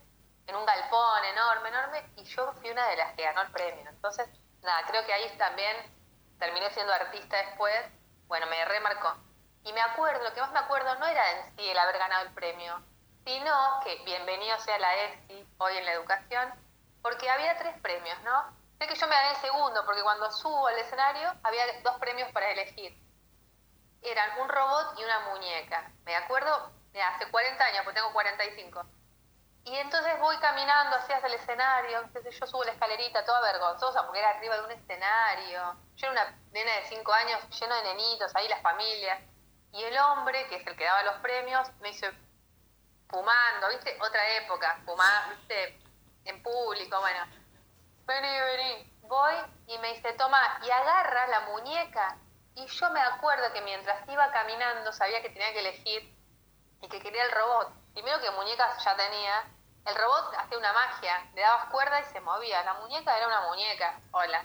en 0.46 0.56
un 0.56 0.66
galpón 0.66 1.24
enorme, 1.24 1.68
enorme, 1.68 2.12
y 2.16 2.24
yo 2.24 2.52
fui 2.54 2.70
una 2.70 2.86
de 2.88 2.96
las 2.96 3.14
que 3.14 3.22
ganó 3.22 3.42
el 3.42 3.50
premio. 3.52 3.88
Entonces, 3.88 4.28
nada, 4.62 4.84
creo 4.86 5.04
que 5.06 5.12
ahí 5.12 5.28
también 5.38 5.76
terminé 6.38 6.70
siendo 6.70 6.92
artista 6.92 7.36
después, 7.36 7.76
bueno, 8.26 8.46
me 8.46 8.64
remarcó. 8.64 9.14
Y 9.64 9.72
me 9.72 9.80
acuerdo, 9.80 10.24
lo 10.24 10.32
que 10.32 10.40
más 10.40 10.52
me 10.52 10.58
acuerdo 10.58 10.94
no 10.96 11.06
era 11.06 11.30
en 11.32 11.56
sí 11.56 11.68
el 11.68 11.78
haber 11.78 11.98
ganado 11.98 12.26
el 12.26 12.34
premio, 12.34 12.82
sino 13.24 13.80
que 13.84 14.02
bienvenido 14.04 14.58
sea 14.58 14.78
la 14.78 14.94
ESI 14.96 15.46
hoy 15.58 15.76
en 15.76 15.84
la 15.84 15.92
educación, 15.92 16.52
porque 17.02 17.30
había 17.30 17.56
tres 17.58 17.78
premios, 17.80 18.18
¿no? 18.22 18.58
Sé 18.78 18.86
que 18.86 18.94
yo 18.94 19.06
me 19.06 19.14
gané 19.14 19.30
el 19.30 19.36
segundo, 19.36 19.84
porque 19.84 20.02
cuando 20.02 20.30
subo 20.32 20.66
al 20.66 20.78
escenario 20.78 21.32
había 21.42 21.64
dos 21.82 21.98
premios 21.98 22.32
para 22.32 22.50
elegir 22.50 22.96
eran 24.02 24.40
un 24.40 24.48
robot 24.48 24.98
y 24.98 25.04
una 25.04 25.20
muñeca. 25.30 25.90
Me 26.04 26.16
acuerdo 26.16 26.70
hace 26.94 27.30
40 27.30 27.64
años, 27.64 27.82
porque 27.84 28.00
tengo 28.00 28.12
45. 28.12 28.84
Y 29.64 29.76
entonces 29.76 30.18
voy 30.18 30.36
caminando 30.38 30.96
hacia 30.96 31.18
el 31.18 31.34
escenario, 31.34 32.02
yo 32.30 32.46
subo 32.46 32.64
la 32.64 32.72
escalerita 32.72 33.24
toda 33.24 33.40
vergonzosa 33.42 34.04
porque 34.06 34.18
era 34.18 34.30
arriba 34.30 34.56
de 34.56 34.64
un 34.64 34.70
escenario. 34.72 35.76
Yo 35.96 36.10
era 36.10 36.12
una 36.12 36.38
nena 36.52 36.72
de 36.76 36.84
5 36.86 37.12
años 37.12 37.60
lleno 37.60 37.74
de 37.76 37.82
nenitos, 37.82 38.34
ahí 38.34 38.48
las 38.48 38.62
familias. 38.62 39.20
Y 39.72 39.84
el 39.84 39.96
hombre, 39.98 40.48
que 40.48 40.56
es 40.56 40.66
el 40.66 40.76
que 40.76 40.84
daba 40.84 41.02
los 41.02 41.16
premios, 41.16 41.68
me 41.80 41.88
dice, 41.88 42.10
fumando, 43.08 43.68
¿viste? 43.68 43.96
Otra 44.00 44.28
época, 44.36 44.80
fumando, 44.84 45.36
¿viste? 45.36 45.78
En 46.24 46.42
público, 46.42 46.98
bueno. 47.00 47.20
Vení, 48.06 48.40
vení. 48.40 48.96
Voy 49.02 49.34
y 49.66 49.78
me 49.78 49.94
dice, 49.94 50.12
toma, 50.14 50.60
y 50.62 50.70
agarra 50.70 51.26
la 51.26 51.40
muñeca 51.40 52.16
Y 52.54 52.66
yo 52.66 52.90
me 52.90 53.00
acuerdo 53.00 53.52
que 53.52 53.60
mientras 53.62 54.08
iba 54.08 54.30
caminando 54.30 54.92
sabía 54.92 55.20
que 55.22 55.30
tenía 55.30 55.52
que 55.52 55.60
elegir 55.60 56.19
y 56.80 56.88
que 56.88 57.00
quería 57.00 57.24
el 57.24 57.32
robot. 57.32 57.72
Primero 57.92 58.20
que 58.20 58.30
muñecas 58.30 58.82
ya 58.84 58.96
tenía, 58.96 59.44
el 59.86 59.94
robot 59.94 60.34
hacía 60.36 60.58
una 60.58 60.72
magia, 60.72 61.30
le 61.34 61.40
dabas 61.42 61.66
cuerda 61.66 62.00
y 62.00 62.04
se 62.04 62.20
movía. 62.20 62.62
La 62.64 62.74
muñeca 62.74 63.16
era 63.16 63.26
una 63.26 63.48
muñeca, 63.48 64.00
hola. 64.12 64.44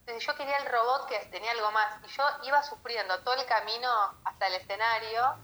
Entonces 0.00 0.26
yo 0.26 0.34
quería 0.34 0.56
el 0.58 0.66
robot 0.66 1.06
que 1.06 1.18
tenía 1.26 1.52
algo 1.52 1.70
más. 1.72 2.02
Y 2.04 2.08
yo 2.08 2.24
iba 2.42 2.62
sufriendo 2.62 3.22
todo 3.22 3.34
el 3.34 3.46
camino 3.46 3.90
hasta 4.24 4.46
el 4.46 4.54
escenario 4.54 5.38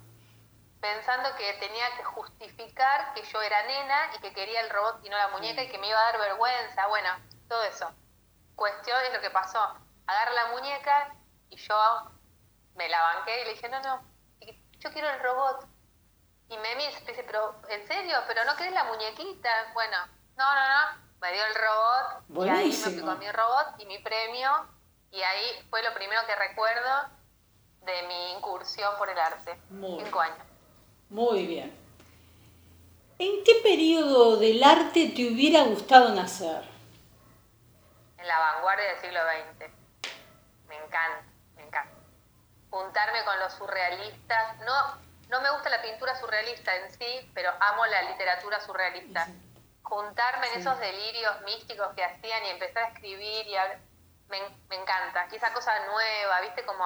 pensando 0.80 1.34
que 1.36 1.52
tenía 1.54 1.96
que 1.96 2.04
justificar 2.04 3.14
que 3.14 3.22
yo 3.22 3.42
era 3.42 3.62
nena 3.66 4.14
y 4.14 4.20
que 4.20 4.32
quería 4.32 4.60
el 4.60 4.70
robot 4.70 5.00
y 5.04 5.08
no 5.08 5.16
la 5.16 5.28
muñeca 5.28 5.62
y 5.62 5.68
que 5.68 5.78
me 5.78 5.88
iba 5.88 5.98
a 5.98 6.12
dar 6.12 6.20
vergüenza, 6.20 6.86
bueno, 6.86 7.08
todo 7.48 7.62
eso. 7.64 7.90
Cuestión 8.54 9.00
es 9.04 9.12
lo 9.12 9.20
que 9.20 9.30
pasó. 9.30 9.60
Agarra 10.06 10.32
la 10.32 10.46
muñeca 10.48 11.14
y 11.50 11.56
yo 11.56 12.10
me 12.74 12.88
la 12.88 13.02
banqué 13.02 13.42
y 13.42 13.44
le 13.44 13.54
dije, 13.54 13.68
no, 13.68 13.80
no, 13.80 14.02
yo 14.78 14.92
quiero 14.92 15.08
el 15.10 15.20
robot. 15.20 15.66
Y 16.48 16.56
me 16.58 16.76
dice, 16.76 17.24
pero 17.26 17.54
¿en 17.68 17.86
serio? 17.86 18.16
¿Pero 18.26 18.44
no 18.44 18.56
querés 18.56 18.72
la 18.72 18.84
muñequita? 18.84 19.50
Bueno, 19.74 19.96
no, 20.36 20.54
no, 20.54 20.68
no, 20.68 21.06
me 21.20 21.32
dio 21.32 21.42
el 21.44 21.54
robot 21.54 22.46
y 22.46 22.48
ahí 22.48 22.94
me 22.94 23.02
con 23.02 23.18
mi 23.18 23.30
robot 23.30 23.74
y 23.78 23.86
mi 23.86 23.98
premio 23.98 24.50
y 25.10 25.22
ahí 25.22 25.66
fue 25.70 25.82
lo 25.82 25.92
primero 25.94 26.20
que 26.26 26.36
recuerdo 26.36 27.08
de 27.82 28.02
mi 28.08 28.32
incursión 28.32 28.92
por 28.98 29.08
el 29.08 29.18
arte. 29.18 29.58
Cinco 29.70 30.20
años. 30.20 30.38
Muy 31.08 31.46
bien. 31.46 31.86
¿En 33.18 33.44
qué 33.44 33.54
periodo 33.62 34.36
del 34.36 34.62
arte 34.62 35.12
te 35.14 35.26
hubiera 35.32 35.62
gustado 35.62 36.14
nacer? 36.14 36.62
En 38.18 38.26
la 38.26 38.38
vanguardia 38.38 38.88
del 38.88 39.00
siglo 39.00 39.20
XX. 39.20 39.70
Me 40.68 40.76
encanta, 40.76 41.22
me 41.54 41.62
encanta. 41.62 41.94
Juntarme 42.68 43.24
con 43.24 43.38
los 43.38 43.52
surrealistas. 43.54 44.58
No, 44.66 44.98
no 45.28 45.40
me 45.40 45.50
gusta 45.50 45.68
la 45.70 45.82
pintura 45.82 46.14
surrealista 46.18 46.74
en 46.76 46.90
sí, 46.92 47.30
pero 47.34 47.50
amo 47.60 47.86
la 47.86 48.02
literatura 48.02 48.60
surrealista. 48.60 49.28
Juntarme 49.82 50.48
en 50.52 50.60
esos 50.60 50.78
delirios 50.78 51.40
místicos 51.44 51.88
que 51.94 52.04
hacían 52.04 52.44
y 52.44 52.48
empezar 52.50 52.84
a 52.84 52.88
escribir 52.88 53.46
y 53.46 53.54
me, 54.28 54.40
me, 54.68 54.76
encanta. 54.76 55.28
Y 55.30 55.36
esa 55.36 55.52
cosa 55.52 55.72
nueva, 55.86 56.40
viste, 56.42 56.64
como 56.64 56.84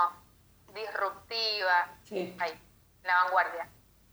disruptiva. 0.74 1.88
Sí. 2.04 2.36
Ahí, 2.38 2.58
la 3.02 3.24
vanguardia. 3.24 3.68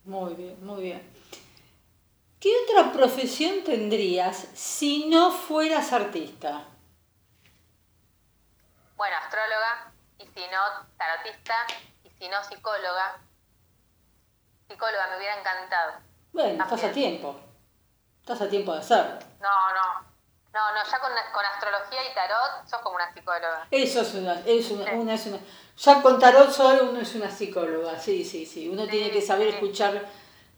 Muy 0.06 0.36
bien, 0.36 0.66
muy 0.66 0.84
bien. 0.84 1.14
¿Qué 2.40 2.54
otra 2.64 2.92
profesión 2.92 3.64
tendrías 3.64 4.38
si 4.54 5.10
no 5.10 5.32
fueras 5.32 5.92
artista? 5.92 6.66
Bueno, 8.96 9.16
astróloga, 9.18 9.92
y 10.20 10.26
si 10.28 10.42
no, 10.48 10.88
tarotista, 10.98 11.56
y 12.04 12.10
si 12.12 12.30
no, 12.30 12.44
psicóloga. 12.44 13.22
Psicóloga, 14.68 15.08
me 15.12 15.18
hubiera 15.18 15.40
encantado. 15.40 15.94
Bueno, 16.34 16.64
estás 16.64 16.84
a 16.84 16.92
tiempo. 16.92 17.40
Estás 18.22 18.42
a 18.42 18.50
tiempo 18.50 18.74
de 18.74 18.80
hacerlo. 18.80 19.20
No, 19.40 19.74
no. 19.74 20.08
No, 20.54 20.72
no, 20.74 20.92
ya 20.92 21.00
con, 21.00 21.12
con, 21.34 21.46
astrología 21.46 22.10
y 22.10 22.16
tarot 22.16 22.68
sos 22.68 22.82
como 22.82 22.96
una 22.96 23.14
psicóloga. 23.14 23.68
Eso 23.70 24.02
es 24.02 24.14
una, 24.16 24.42
es 24.46 24.72
una, 24.72 24.92
una, 24.94 25.14
es 25.14 25.28
una 25.28 25.40
ya 25.78 26.02
con 26.02 26.18
tarot 26.20 26.52
solo 26.52 26.90
uno 26.90 27.02
es 27.02 27.14
una 27.14 27.30
psicóloga, 27.30 28.00
sí, 28.00 28.26
sí, 28.26 28.48
sí. 28.48 28.68
Uno 28.68 28.88
tiene 28.88 29.12
que 29.12 29.22
saber 29.22 29.50
escuchar, 29.50 30.08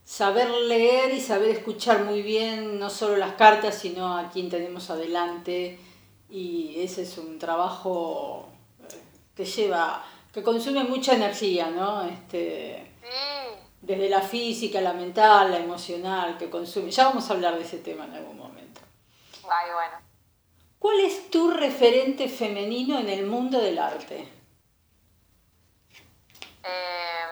saber 0.02 0.48
leer 0.48 1.12
y 1.12 1.20
saber 1.20 1.50
escuchar 1.50 2.04
muy 2.04 2.22
bien, 2.22 2.78
no 2.78 2.88
solo 2.88 3.18
las 3.18 3.34
cartas, 3.34 3.74
sino 3.74 4.16
a 4.16 4.30
quien 4.30 4.48
tenemos 4.48 4.88
adelante. 4.88 5.78
Y 6.30 6.80
ese 6.80 7.02
es 7.02 7.18
un 7.18 7.38
trabajo 7.38 8.48
eh, 8.88 9.02
que 9.36 9.44
lleva, 9.44 10.02
que 10.32 10.42
consume 10.42 10.84
mucha 10.84 11.14
energía, 11.14 11.66
¿no? 11.68 12.02
Este, 12.04 12.90
Desde 13.80 14.08
la 14.08 14.20
física, 14.20 14.80
la 14.80 14.92
mental, 14.92 15.50
la 15.50 15.58
emocional, 15.58 16.36
que 16.36 16.50
consume. 16.50 16.90
Ya 16.90 17.04
vamos 17.04 17.28
a 17.30 17.32
hablar 17.32 17.56
de 17.56 17.62
ese 17.62 17.78
tema 17.78 18.04
en 18.04 18.14
algún 18.14 18.36
momento. 18.36 18.80
Ay, 19.50 19.72
bueno. 19.72 19.98
¿Cuál 20.78 21.00
es 21.00 21.30
tu 21.30 21.50
referente 21.50 22.28
femenino 22.28 22.98
en 22.98 23.08
el 23.08 23.26
mundo 23.26 23.58
del 23.60 23.78
arte? 23.78 24.32
Eh, 26.62 27.26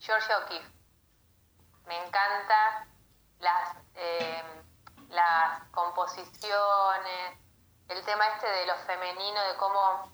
Georgia 0.00 0.38
O'Keeffe. 0.38 0.70
Me 1.86 1.96
encanta 1.98 2.86
las, 3.40 3.76
em, 3.94 4.46
las 5.10 5.62
composiciones, 5.70 7.38
el 7.88 8.04
tema 8.04 8.26
este 8.28 8.48
de 8.48 8.66
lo 8.66 8.74
femenino, 8.78 9.40
de 9.42 9.56
cómo, 9.56 10.12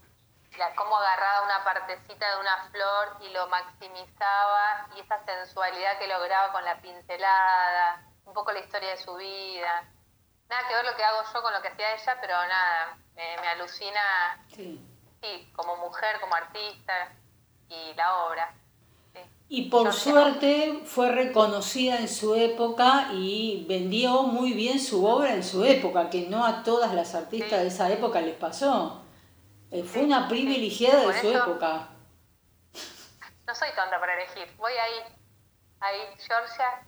cómo 0.76 0.96
agarraba 0.96 1.44
una 1.44 1.64
partecita 1.64 2.30
de 2.30 2.40
una 2.40 2.68
flor 2.70 3.16
y 3.20 3.28
lo 3.30 3.48
maximizaba 3.48 4.88
y 4.94 5.00
esa 5.00 5.24
sensualidad 5.24 5.98
que 5.98 6.08
lograba 6.08 6.52
con 6.52 6.64
la 6.64 6.80
pincelada, 6.80 8.02
un 8.24 8.32
poco 8.32 8.52
la 8.52 8.60
historia 8.60 8.90
de 8.90 8.96
su 8.98 9.14
vida. 9.16 9.84
Nada 10.48 10.68
que 10.68 10.74
ver 10.74 10.84
lo 10.84 10.96
que 10.96 11.04
hago 11.04 11.22
yo 11.32 11.42
con 11.42 11.52
lo 11.52 11.62
que 11.62 11.68
hacía 11.68 11.94
ella, 11.94 12.18
pero 12.20 12.34
nada, 12.46 12.98
me, 13.14 13.48
alucina. 13.48 14.44
Sí 14.54 14.88
sí, 15.22 15.48
como 15.54 15.76
mujer, 15.76 16.20
como 16.20 16.34
artista 16.34 17.12
y 17.68 17.94
la 17.96 18.26
obra. 18.26 18.54
Y 19.48 19.68
por 19.68 19.92
suerte 19.92 20.80
fue 20.86 21.10
reconocida 21.10 21.98
en 21.98 22.08
su 22.08 22.34
época 22.34 23.10
y 23.12 23.66
vendió 23.68 24.22
muy 24.22 24.54
bien 24.54 24.80
su 24.80 25.04
obra 25.04 25.34
en 25.34 25.44
su 25.44 25.62
época, 25.62 26.08
que 26.08 26.26
no 26.28 26.44
a 26.44 26.62
todas 26.62 26.94
las 26.94 27.14
artistas 27.14 27.60
de 27.60 27.66
esa 27.66 27.90
época 27.90 28.22
les 28.22 28.34
pasó. 28.34 29.01
Eh, 29.72 29.82
fue 29.82 30.02
una 30.02 30.28
privilegiada 30.28 31.08
de 31.08 31.18
su 31.18 31.28
época. 31.30 31.88
No 33.46 33.54
soy 33.54 33.68
tonta 33.74 33.98
para 33.98 34.14
elegir, 34.22 34.46
voy 34.58 34.72
ahí, 34.72 35.14
ahí, 35.80 35.98
Georgia. 36.18 36.86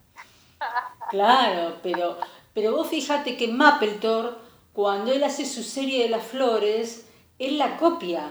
Claro, 1.10 1.78
pero, 1.82 2.18
pero 2.54 2.72
vos 2.72 2.88
fíjate 2.88 3.36
que 3.36 3.48
Mapplethorpe, 3.48 4.38
cuando 4.72 5.12
él 5.12 5.22
hace 5.24 5.44
su 5.44 5.62
serie 5.62 6.02
de 6.02 6.08
las 6.08 6.24
flores, 6.24 7.06
él 7.38 7.58
la 7.58 7.76
copia. 7.76 8.30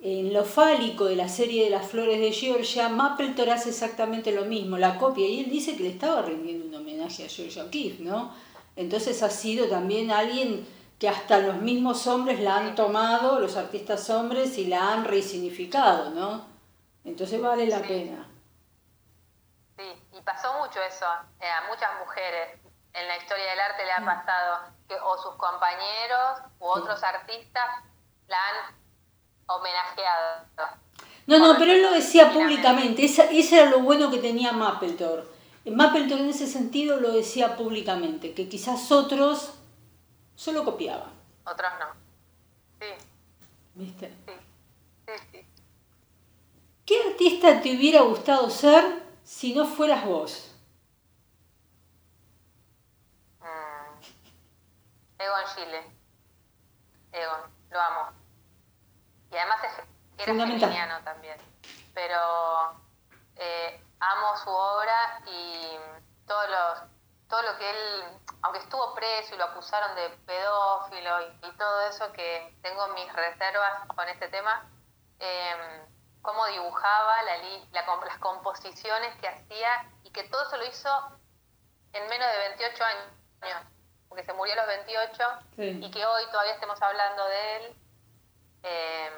En 0.00 0.32
lo 0.32 0.44
fálico 0.44 1.04
de 1.04 1.16
la 1.16 1.28
serie 1.28 1.64
de 1.64 1.70
las 1.70 1.86
flores 1.86 2.20
de 2.20 2.32
Georgia, 2.32 2.88
Mapplethorpe 2.88 3.52
hace 3.52 3.70
exactamente 3.70 4.32
lo 4.32 4.44
mismo, 4.44 4.76
la 4.78 4.98
copia, 4.98 5.26
y 5.26 5.40
él 5.40 5.50
dice 5.50 5.76
que 5.76 5.84
le 5.84 5.90
estaba 5.90 6.22
rindiendo 6.22 6.66
un 6.66 6.74
homenaje 6.74 7.24
a 7.24 7.28
Georgia 7.28 7.64
O'Keeffe, 7.64 8.02
¿no? 8.02 8.32
Entonces 8.76 9.22
ha 9.22 9.30
sido 9.30 9.68
también 9.68 10.10
alguien 10.10 10.66
que 11.04 11.10
hasta 11.10 11.36
los 11.36 11.56
mismos 11.56 12.06
hombres 12.06 12.40
la 12.40 12.56
han 12.56 12.74
tomado, 12.74 13.38
los 13.38 13.58
artistas 13.58 14.08
hombres, 14.08 14.56
y 14.56 14.68
la 14.68 14.90
han 14.90 15.04
resignificado, 15.04 16.08
¿no? 16.08 16.46
Entonces 17.04 17.42
vale 17.42 17.66
la 17.66 17.82
pena. 17.82 18.26
Sí, 19.76 19.84
y 20.16 20.20
pasó 20.22 20.54
mucho 20.54 20.80
eso 20.80 21.04
eh, 21.40 21.46
a 21.46 21.68
muchas 21.68 21.90
mujeres 21.98 22.58
en 22.94 23.06
la 23.06 23.18
historia 23.18 23.44
del 23.50 23.60
arte 23.60 23.84
le 23.84 23.92
ha 23.92 24.02
pasado 24.02 24.60
que 24.88 24.94
o 24.94 25.18
sus 25.18 25.34
compañeros 25.34 26.38
u 26.58 26.68
otros 26.68 27.02
artistas 27.04 27.84
la 28.26 28.38
han 28.38 28.74
homenajeado. 29.44 30.46
No, 31.26 31.38
no, 31.38 31.58
pero 31.58 31.70
él 31.70 31.82
lo 31.82 31.90
decía 31.90 32.32
públicamente, 32.32 33.04
esa, 33.04 33.24
ese 33.24 33.60
era 33.60 33.68
lo 33.68 33.80
bueno 33.80 34.10
que 34.10 34.16
tenía 34.16 34.52
Mapplethorpe. 34.52 35.28
Mapplethorpe 35.66 36.24
en 36.24 36.30
ese 36.30 36.46
sentido 36.46 36.98
lo 36.98 37.12
decía 37.12 37.56
públicamente, 37.56 38.32
que 38.32 38.48
quizás 38.48 38.90
otros 38.90 39.58
solo 40.34 40.64
copiaban. 40.64 41.12
Otros 41.44 41.72
no. 41.78 41.86
Sí. 42.80 42.94
¿Viste? 43.74 44.08
Sí. 44.26 44.32
Sí, 45.06 45.26
sí. 45.30 45.46
¿Qué 46.86 47.02
artista 47.08 47.60
te 47.62 47.76
hubiera 47.76 48.02
gustado 48.02 48.50
ser 48.50 49.02
si 49.22 49.54
no 49.54 49.64
fueras 49.64 50.04
vos? 50.04 50.54
Egon 55.24 55.44
Chile. 55.54 55.82
Egon, 57.12 57.40
lo 57.70 57.80
amo. 57.80 58.10
Y 59.30 59.36
además 59.36 59.58
era 60.18 60.34
geminiano 60.34 61.02
también. 61.04 61.36
Pero 61.94 62.72
eh, 63.36 63.80
amo 64.00 64.36
su 64.42 64.50
obra 64.50 65.22
y 65.26 65.78
todos 66.26 66.50
los, 66.50 66.78
todo 67.28 67.42
lo 67.42 67.56
que 67.58 67.70
él, 67.70 68.04
aunque 68.42 68.60
estuvo 68.60 68.94
preso 68.94 69.34
y 69.34 69.38
lo 69.38 69.44
acusaron 69.44 69.94
de 69.96 70.10
pedófilo 70.26 71.20
y, 71.42 71.56
todo 71.56 71.80
eso, 71.88 72.12
que 72.12 72.56
tengo 72.62 72.88
mis 72.88 73.12
reservas 73.12 73.86
con 73.94 74.08
este 74.08 74.28
tema, 74.28 74.68
eh, 75.18 75.86
cómo 76.22 76.46
dibujaba 76.46 77.22
la, 77.22 77.36
las 77.72 78.18
composiciones 78.18 79.14
que 79.20 79.28
hacía 79.28 79.90
y 80.02 80.10
que 80.10 80.24
todo 80.24 80.42
eso 80.42 80.56
lo 80.56 80.64
hizo 80.64 80.90
en 81.92 82.08
menos 82.08 82.28
de 82.30 82.38
28 82.56 82.84
años 82.84 83.64
porque 84.08 84.24
se 84.24 84.32
murió 84.32 84.54
a 84.54 84.56
los 84.58 84.66
28 84.68 85.24
y 85.56 85.90
que 85.90 86.06
hoy 86.06 86.22
todavía 86.30 86.54
estemos 86.54 86.80
hablando 86.80 87.26
de 87.26 87.56
él, 87.56 87.76
eh, 88.62 89.10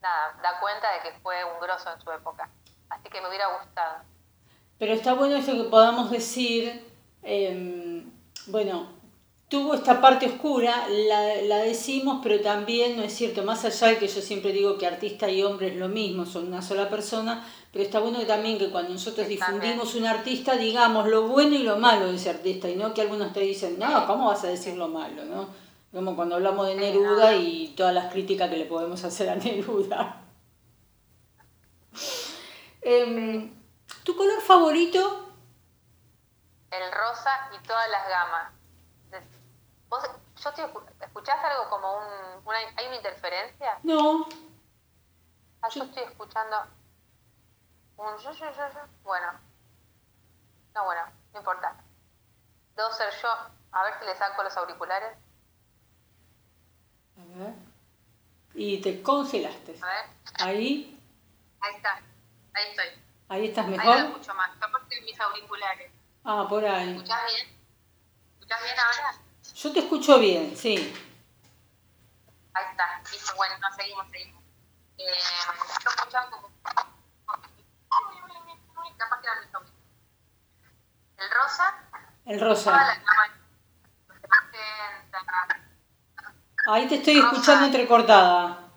nada, 0.00 0.36
da 0.42 0.58
cuenta 0.58 0.92
de 0.92 1.00
que 1.02 1.20
fue 1.20 1.44
un 1.44 1.60
grosso 1.60 1.92
en 1.92 2.00
su 2.00 2.10
época. 2.10 2.50
Así 2.90 3.08
que 3.08 3.20
me 3.20 3.28
hubiera 3.28 3.46
gustado. 3.46 4.02
Pero 4.78 4.92
está 4.92 5.14
bueno 5.14 5.36
eso 5.36 5.52
que 5.54 5.68
podamos 5.70 6.10
decir, 6.10 6.82
em, 7.22 8.10
bueno, 8.46 8.88
tuvo 9.48 9.74
esta 9.74 10.00
parte 10.00 10.26
oscura, 10.26 10.86
la, 10.88 11.42
la, 11.42 11.58
decimos, 11.58 12.20
pero 12.22 12.40
también 12.40 12.96
no 12.96 13.02
es 13.02 13.14
cierto, 13.14 13.44
más 13.44 13.64
allá 13.64 13.88
de 13.88 13.98
que 13.98 14.08
yo 14.08 14.20
siempre 14.20 14.52
digo 14.52 14.76
que 14.76 14.86
artista 14.86 15.30
y 15.30 15.42
hombre 15.42 15.68
es 15.68 15.76
lo 15.76 15.88
mismo, 15.88 16.26
son 16.26 16.48
una 16.48 16.62
sola 16.62 16.90
persona, 16.90 17.46
pero 17.72 17.84
está 17.84 18.00
bueno 18.00 18.18
también 18.26 18.58
que 18.58 18.70
cuando 18.70 18.92
nosotros 18.92 19.28
difundimos 19.28 19.94
un 19.94 20.06
artista 20.06 20.56
digamos 20.56 21.06
lo 21.08 21.28
bueno 21.28 21.54
y 21.54 21.62
lo 21.62 21.78
malo 21.78 22.08
de 22.08 22.16
ese 22.16 22.30
artista, 22.30 22.68
y 22.68 22.74
no 22.74 22.92
que 22.92 23.02
algunos 23.02 23.32
te 23.32 23.40
dicen, 23.40 23.78
no, 23.78 24.06
¿cómo 24.06 24.26
vas 24.26 24.42
a 24.44 24.48
decir 24.48 24.74
lo 24.76 24.88
malo? 24.88 25.24
¿no? 25.24 25.48
Como 25.92 26.16
cuando 26.16 26.34
hablamos 26.34 26.66
de 26.66 26.74
Neruda 26.74 27.34
y 27.36 27.68
todas 27.76 27.94
las 27.94 28.12
críticas 28.12 28.50
que 28.50 28.56
le 28.56 28.64
podemos 28.66 29.02
hacer 29.04 29.28
a 29.28 29.36
Neruda. 29.36 30.22
Em, 32.88 33.50
¿Tu 34.06 34.16
color 34.16 34.40
favorito? 34.40 35.34
El 36.70 36.92
rosa 36.92 37.50
y 37.52 37.66
todas 37.66 37.90
las 37.90 38.08
gamas. 38.08 38.52
¿Vos, 39.88 40.08
yo 40.44 40.52
te, 40.52 40.62
¿Escuchás 41.04 41.44
algo 41.44 41.68
como 41.68 41.96
un... 41.96 42.46
Una, 42.46 42.58
¿Hay 42.76 42.86
una 42.86 42.96
interferencia? 42.96 43.80
No. 43.82 44.28
Ah, 45.60 45.68
yo 45.70 45.82
estoy 45.82 46.04
escuchando 46.04 46.56
un... 47.96 48.06
Bueno. 49.02 49.32
No, 50.72 50.84
bueno, 50.84 51.02
no 51.32 51.38
importa. 51.40 51.74
Debo 52.76 52.92
ser 52.92 53.12
yo. 53.20 53.28
A 53.72 53.82
ver 53.82 53.98
si 53.98 54.04
le 54.04 54.14
saco 54.14 54.44
los 54.44 54.56
auriculares. 54.56 55.18
A 57.18 57.38
ver. 57.38 57.54
Y 58.54 58.80
te 58.80 59.02
congelaste. 59.02 59.80
A 59.82 59.86
ver. 59.86 60.04
Ahí. 60.38 61.02
Ahí 61.60 61.74
está. 61.74 61.94
Ahí 62.54 62.70
estoy. 62.70 63.05
Ahí 63.28 63.46
estás 63.48 63.66
mejor. 63.66 63.96
Ahí 63.96 64.06
escucho 64.06 64.34
más. 64.34 64.50
Aparte 64.60 64.94
de 64.94 65.00
mis 65.02 65.18
auriculares. 65.20 65.90
Ah, 66.24 66.46
por 66.48 66.64
ahí. 66.64 66.86
¿Me 66.86 66.96
escuchás 66.96 67.20
bien? 67.26 67.48
¿Me 67.48 68.34
escuchás 68.34 68.62
bien 68.62 68.74
ahora? 68.78 69.14
Yo 69.54 69.72
te 69.72 69.78
escucho 69.80 70.18
bien, 70.18 70.56
sí. 70.56 70.94
Ahí 72.54 72.64
está. 72.70 73.02
Listo, 73.10 73.34
bueno, 73.36 73.54
no, 73.58 73.72
seguimos, 73.74 74.06
seguimos. 74.10 74.42
Eh, 74.98 75.04
yo 75.82 75.90
escuchaba 75.90 76.30
como... 76.30 76.48
Capaz 78.96 79.20
que 79.20 79.26
era 79.26 79.34
mi. 79.40 79.70
El 81.18 81.30
rosa. 81.30 81.74
El 82.24 82.40
rosa. 82.40 83.02
Ahí 86.68 86.88
te 86.88 86.96
estoy 86.96 87.18
escuchando 87.18 87.66
entrecortada. 87.66 88.70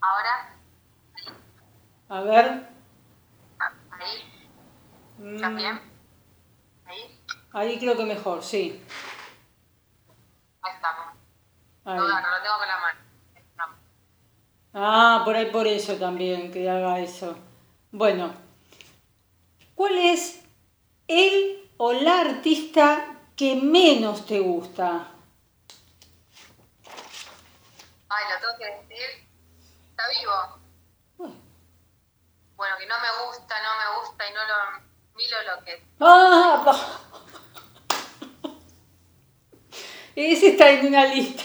Ahora. 0.00 0.54
A 2.08 2.20
ver. 2.20 2.73
Ahí. 4.04 4.22
¿Escuchas 5.18 5.52
Mm, 5.52 5.56
bien? 5.56 5.80
Ahí. 6.84 7.20
Ahí 7.52 7.78
creo 7.78 7.96
que 7.96 8.04
mejor, 8.04 8.42
sí. 8.42 8.82
Ahí 10.62 10.72
estamos. 10.74 11.14
Ahí. 11.84 11.96
No, 11.96 12.08
no, 12.08 12.30
lo 12.30 12.42
tengo 12.42 12.58
con 12.58 12.68
la 12.68 12.78
mano. 12.80 13.00
Ah, 14.76 15.22
por 15.24 15.36
ahí 15.36 15.46
por 15.52 15.66
eso 15.68 15.94
también, 15.96 16.50
que 16.50 16.68
haga 16.68 16.98
eso. 16.98 17.38
Bueno, 17.92 18.34
¿cuál 19.76 19.96
es 19.96 20.42
el 21.06 21.70
o 21.76 21.92
la 21.92 22.22
artista 22.22 23.20
que 23.36 23.54
menos 23.54 24.26
te 24.26 24.40
gusta? 24.40 25.12
Ay, 28.08 28.24
lo 28.32 28.40
tengo 28.40 28.58
que 28.58 28.94
decir. 28.94 29.28
Está 29.90 30.08
vivo. 30.08 30.63
Bueno. 32.56 32.76
Bueno, 32.76 32.76
que 32.78 32.86
no 32.86 32.94
me 33.00 33.26
gusta, 33.26 33.54
no 33.62 33.70
me 33.78 34.00
gusta 34.00 34.28
y 34.28 34.32
no 34.32 34.40
lo. 34.44 34.84
Milo 35.14 35.36
lo 35.42 35.64
que. 35.64 35.84
Ah, 36.00 36.62
pa- 36.64 37.00
ese 40.16 40.48
está 40.48 40.70
en 40.70 40.86
una 40.86 41.04
lista. 41.06 41.42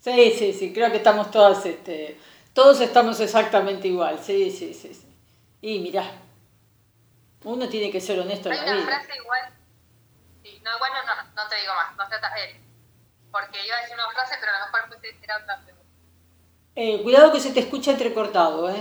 Sí, 0.00 0.32
sí, 0.38 0.52
sí, 0.54 0.72
creo 0.72 0.90
que 0.90 0.96
estamos 0.96 1.30
todas, 1.30 1.64
este, 1.66 2.18
todos 2.54 2.80
estamos 2.80 3.20
exactamente 3.20 3.86
igual, 3.88 4.18
sí, 4.22 4.50
sí, 4.50 4.72
sí, 4.72 4.94
sí. 4.94 5.06
Y 5.60 5.78
mirá, 5.80 6.10
uno 7.44 7.68
tiene 7.68 7.90
que 7.92 8.00
ser 8.00 8.18
honesto 8.18 8.48
en 8.50 8.58
Hay 8.58 8.64
la 8.66 8.72
una 8.72 8.80
vida. 8.80 8.86
frase 8.86 9.16
igual. 9.18 9.52
Sí, 10.42 10.60
no, 10.64 10.74
igual 10.74 10.90
no, 10.94 11.04
no, 11.14 11.22
no 11.34 11.48
te 11.48 11.56
digo 11.56 11.74
más, 11.74 11.94
no 11.96 12.08
tratas 12.08 12.34
de 12.34 12.44
él. 12.50 12.56
Porque 13.30 13.64
iba 13.66 13.76
a 13.76 13.80
decir 13.82 13.94
una 13.94 14.10
frase, 14.10 14.36
pero 14.40 14.52
a 14.52 14.58
lo 14.60 14.72
mejor 14.72 15.00
era 15.22 15.36
otra 15.36 15.56
pregunta. 15.62 15.84
Eh, 16.76 17.02
cuidado 17.02 17.32
que 17.32 17.40
se 17.40 17.52
te 17.52 17.60
escucha 17.60 17.90
entrecortado, 17.90 18.70
¿eh? 18.70 18.80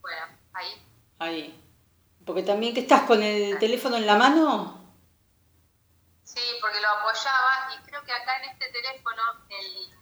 Bueno, 0.00 0.26
ahí. 0.52 0.86
Ahí. 1.18 1.64
Porque 2.24 2.42
también 2.42 2.74
que 2.74 2.80
estás 2.80 3.02
con 3.02 3.22
el 3.22 3.58
teléfono 3.58 3.96
en 3.96 4.06
la 4.06 4.16
mano. 4.16 4.78
Sí, 6.24 6.40
porque 6.60 6.80
lo 6.80 6.88
apoyaba 6.88 7.74
y 7.74 7.82
creo 7.82 8.04
que 8.04 8.12
acá 8.12 8.36
en 8.38 8.50
este 8.50 8.70
teléfono 8.70 9.22
el, 9.48 9.92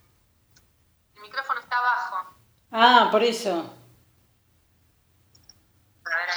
el 1.15 1.23
micrófono 1.23 1.61
está 1.61 1.79
abajo. 1.79 2.35
Ah, 2.71 3.09
por 3.11 3.23
eso. 3.23 3.75
A 6.05 6.11
ver. 6.11 6.31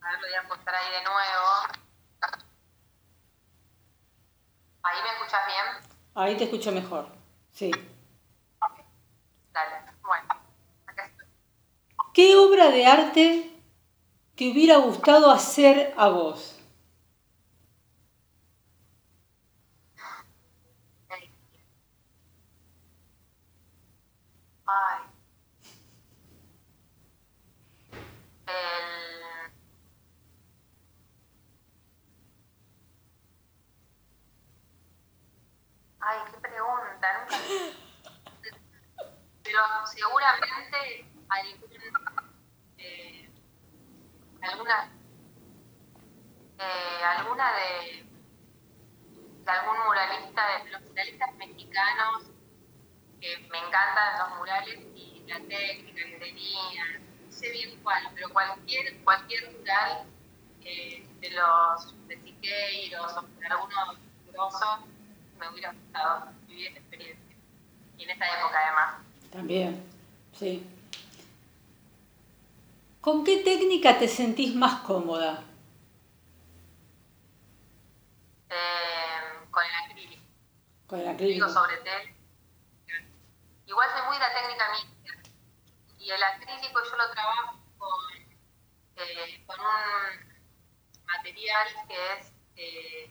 A 0.00 0.10
ver, 0.10 0.20
lo 0.20 0.26
voy 0.26 0.34
a 0.34 0.40
apostar 0.40 0.74
ahí 0.74 0.92
de 0.92 1.02
nuevo. 1.02 1.82
¿Ahí 4.84 5.02
me 5.02 5.12
escuchas 5.12 5.46
bien? 5.46 5.96
Ahí 6.14 6.36
te 6.36 6.44
escucho 6.44 6.72
mejor. 6.72 7.08
Sí. 7.52 7.70
Dale. 9.52 9.91
¿Qué 12.12 12.36
obra 12.36 12.70
de 12.70 12.84
arte 12.86 13.50
te 14.36 14.50
hubiera 14.50 14.76
gustado 14.76 15.30
hacer 15.30 15.94
a 15.96 16.08
vos? 16.08 16.58
Ay. 24.66 24.98
Qué 36.30 36.38
pregunta. 36.38 37.26
Pero 39.44 39.60
seguramente 39.86 41.00
eh, 41.00 41.06
alguna, 44.52 44.90
eh, 46.58 47.04
alguna 47.18 47.52
de, 47.52 48.06
algún 49.46 49.76
muralista, 49.86 50.42
de 50.64 50.70
los 50.70 50.82
muralistas 50.82 51.34
mexicanos 51.36 52.24
que 53.20 53.38
me 53.50 53.58
encantan 53.58 54.18
los 54.18 54.38
murales 54.38 54.78
y 54.94 55.24
la 55.26 55.38
técnica 55.40 56.04
que 56.04 56.18
tenían, 56.18 57.02
no 57.24 57.32
sé 57.32 57.50
bien 57.50 57.80
cuál, 57.82 58.08
pero 58.14 58.30
cualquier, 58.30 59.02
cualquier 59.02 59.50
mural 59.52 60.06
eh, 60.64 61.06
de 61.20 61.30
los 61.30 62.08
de 62.08 62.20
Siqueiros 62.20 63.16
o 63.16 63.22
de 63.22 63.46
alguno 63.46 63.76
grosso 64.30 64.86
me 65.38 65.48
hubiera 65.48 65.72
gustado 65.72 66.32
vivir 66.46 66.68
esa 66.68 66.78
experiencia. 66.78 67.36
Y 67.98 68.04
en 68.04 68.10
esta 68.10 68.26
época 68.26 68.58
además. 68.58 68.94
También, 69.30 69.82
sí. 70.32 70.66
¿Con 73.02 73.24
qué 73.24 73.38
técnica 73.38 73.98
te 73.98 74.06
sentís 74.06 74.54
más 74.54 74.82
cómoda? 74.82 75.42
Eh, 78.48 79.48
con 79.50 79.64
el 79.64 79.74
acrílico, 79.84 80.22
Con 80.86 81.00
el 81.00 81.08
acrílico 81.08 81.48
sobre 81.48 81.78
tel. 81.78 82.14
Igual 83.66 83.90
soy 83.90 84.02
muy 84.06 84.14
de 84.14 84.20
la 84.20 84.32
técnica 84.32 84.64
mixta. 84.70 85.30
Y 85.98 86.10
el 86.12 86.22
acrílico 86.22 86.80
yo 86.84 86.96
lo 86.96 87.10
trabajo 87.10 87.58
con, 87.76 88.14
eh, 88.94 89.44
con 89.46 89.58
un 89.58 91.04
material 91.04 91.66
que 91.88 92.12
es 92.12 92.32
eh, 92.54 93.10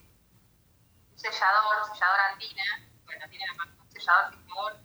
un 1.11 1.19
sellador, 1.19 1.83
sellador 1.91 2.19
andina, 2.31 2.87
bueno, 3.03 3.25
tiene 3.29 3.45
la 3.45 3.53
marca, 3.55 3.83
un 3.83 3.91
sellador 3.91 4.35
fijador, 4.37 4.77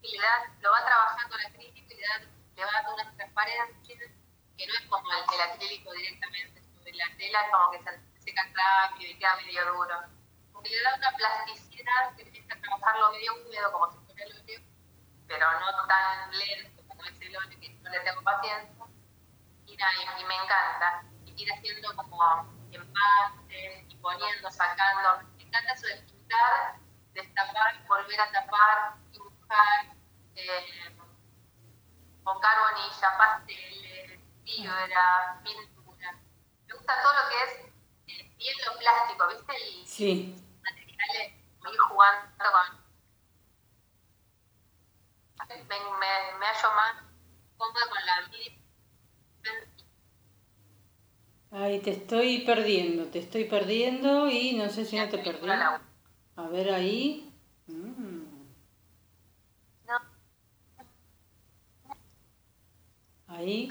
y 0.00 0.12
le 0.12 0.22
da, 0.22 0.50
lo 0.62 0.70
va 0.70 0.82
trabajando 0.82 1.36
el 1.36 1.46
acrílico 1.46 1.92
y 1.92 1.96
le, 1.96 2.06
da, 2.06 2.20
le 2.56 2.64
va 2.64 2.72
dando 2.72 2.94
unas 2.94 3.16
transparencias 3.16 4.16
que 4.56 4.66
no 4.66 4.74
es 4.74 4.86
como 4.86 5.12
el, 5.12 5.34
el 5.34 5.40
acrílico 5.40 5.92
directamente 5.92 6.62
sobre 6.62 6.92
la 6.94 7.06
tela, 7.16 7.40
es 7.42 7.50
como 7.50 7.70
que 7.70 7.78
se 7.78 8.20
seca 8.20 8.42
rápido 8.54 9.10
y 9.10 9.18
queda 9.18 9.36
medio 9.36 9.72
duro. 9.72 9.94
Porque 10.52 10.70
le 10.70 10.82
da 10.82 10.94
una 10.96 11.10
plasticidad 11.12 12.16
que 12.16 12.22
empieza 12.22 12.54
a 12.54 12.60
trabajarlo 12.60 13.12
medio 13.12 13.34
húmedo, 13.34 13.72
como 13.72 13.92
si 13.92 13.98
fuera 14.06 14.24
el 14.24 14.40
óleo, 14.40 14.60
pero 15.26 15.60
no 15.60 15.86
tan 15.86 16.30
lento 16.38 16.82
como 16.88 17.04
es 17.04 17.20
el 17.20 17.36
óleo, 17.36 17.60
que 17.60 17.68
no 17.68 17.90
le 17.90 18.00
tengo 18.00 18.22
paciencia. 18.22 18.76
Y 19.66 20.24
me 20.24 20.34
encanta. 20.34 21.04
Y 21.26 21.42
ir 21.42 21.52
haciendo 21.52 21.94
como 21.94 22.18
empastes 22.72 23.84
y 23.88 23.96
poniendo, 23.96 24.50
sacando. 24.50 25.28
Me 25.36 25.44
encanta 25.44 25.72
eso 25.74 25.86
de 25.86 25.96
pintar, 25.96 26.76
destapar, 27.12 27.86
volver 27.86 28.20
a 28.20 28.32
tapar, 28.32 28.94
dibujar, 29.10 29.94
eh, 30.34 30.96
con 32.24 32.40
carbonilla, 32.40 33.18
pasteles, 33.18 34.15
pintura. 34.46 36.20
Me 36.66 36.74
gusta 36.74 36.94
todo 37.02 37.12
lo 37.12 37.28
que 37.28 37.36
es 37.44 38.36
bien 38.36 38.54
lo 38.66 38.78
plástico, 38.78 39.28
¿viste? 39.28 39.52
Y 39.68 39.86
sí. 39.86 40.36
materiales, 40.62 41.32
ir 41.72 41.78
jugando 41.88 42.44
con... 42.52 42.86
Me, 45.48 45.56
me, 45.56 46.38
me 46.38 46.46
hallo 46.46 46.70
más 46.74 46.96
cómoda 47.56 47.84
con 47.88 48.06
la 48.06 48.28
vida. 48.28 48.56
Ay, 51.52 51.78
te 51.80 51.90
estoy 51.90 52.40
perdiendo, 52.40 53.06
te 53.06 53.20
estoy 53.20 53.44
perdiendo 53.44 54.28
y 54.28 54.54
no 54.54 54.68
sé 54.68 54.84
si 54.84 54.98
no 54.98 55.08
te 55.08 55.18
perdí. 55.18 55.48
A 55.48 56.48
ver 56.48 56.72
ahí. 56.72 57.32
Mm. 57.66 58.15
Ahí, 63.36 63.68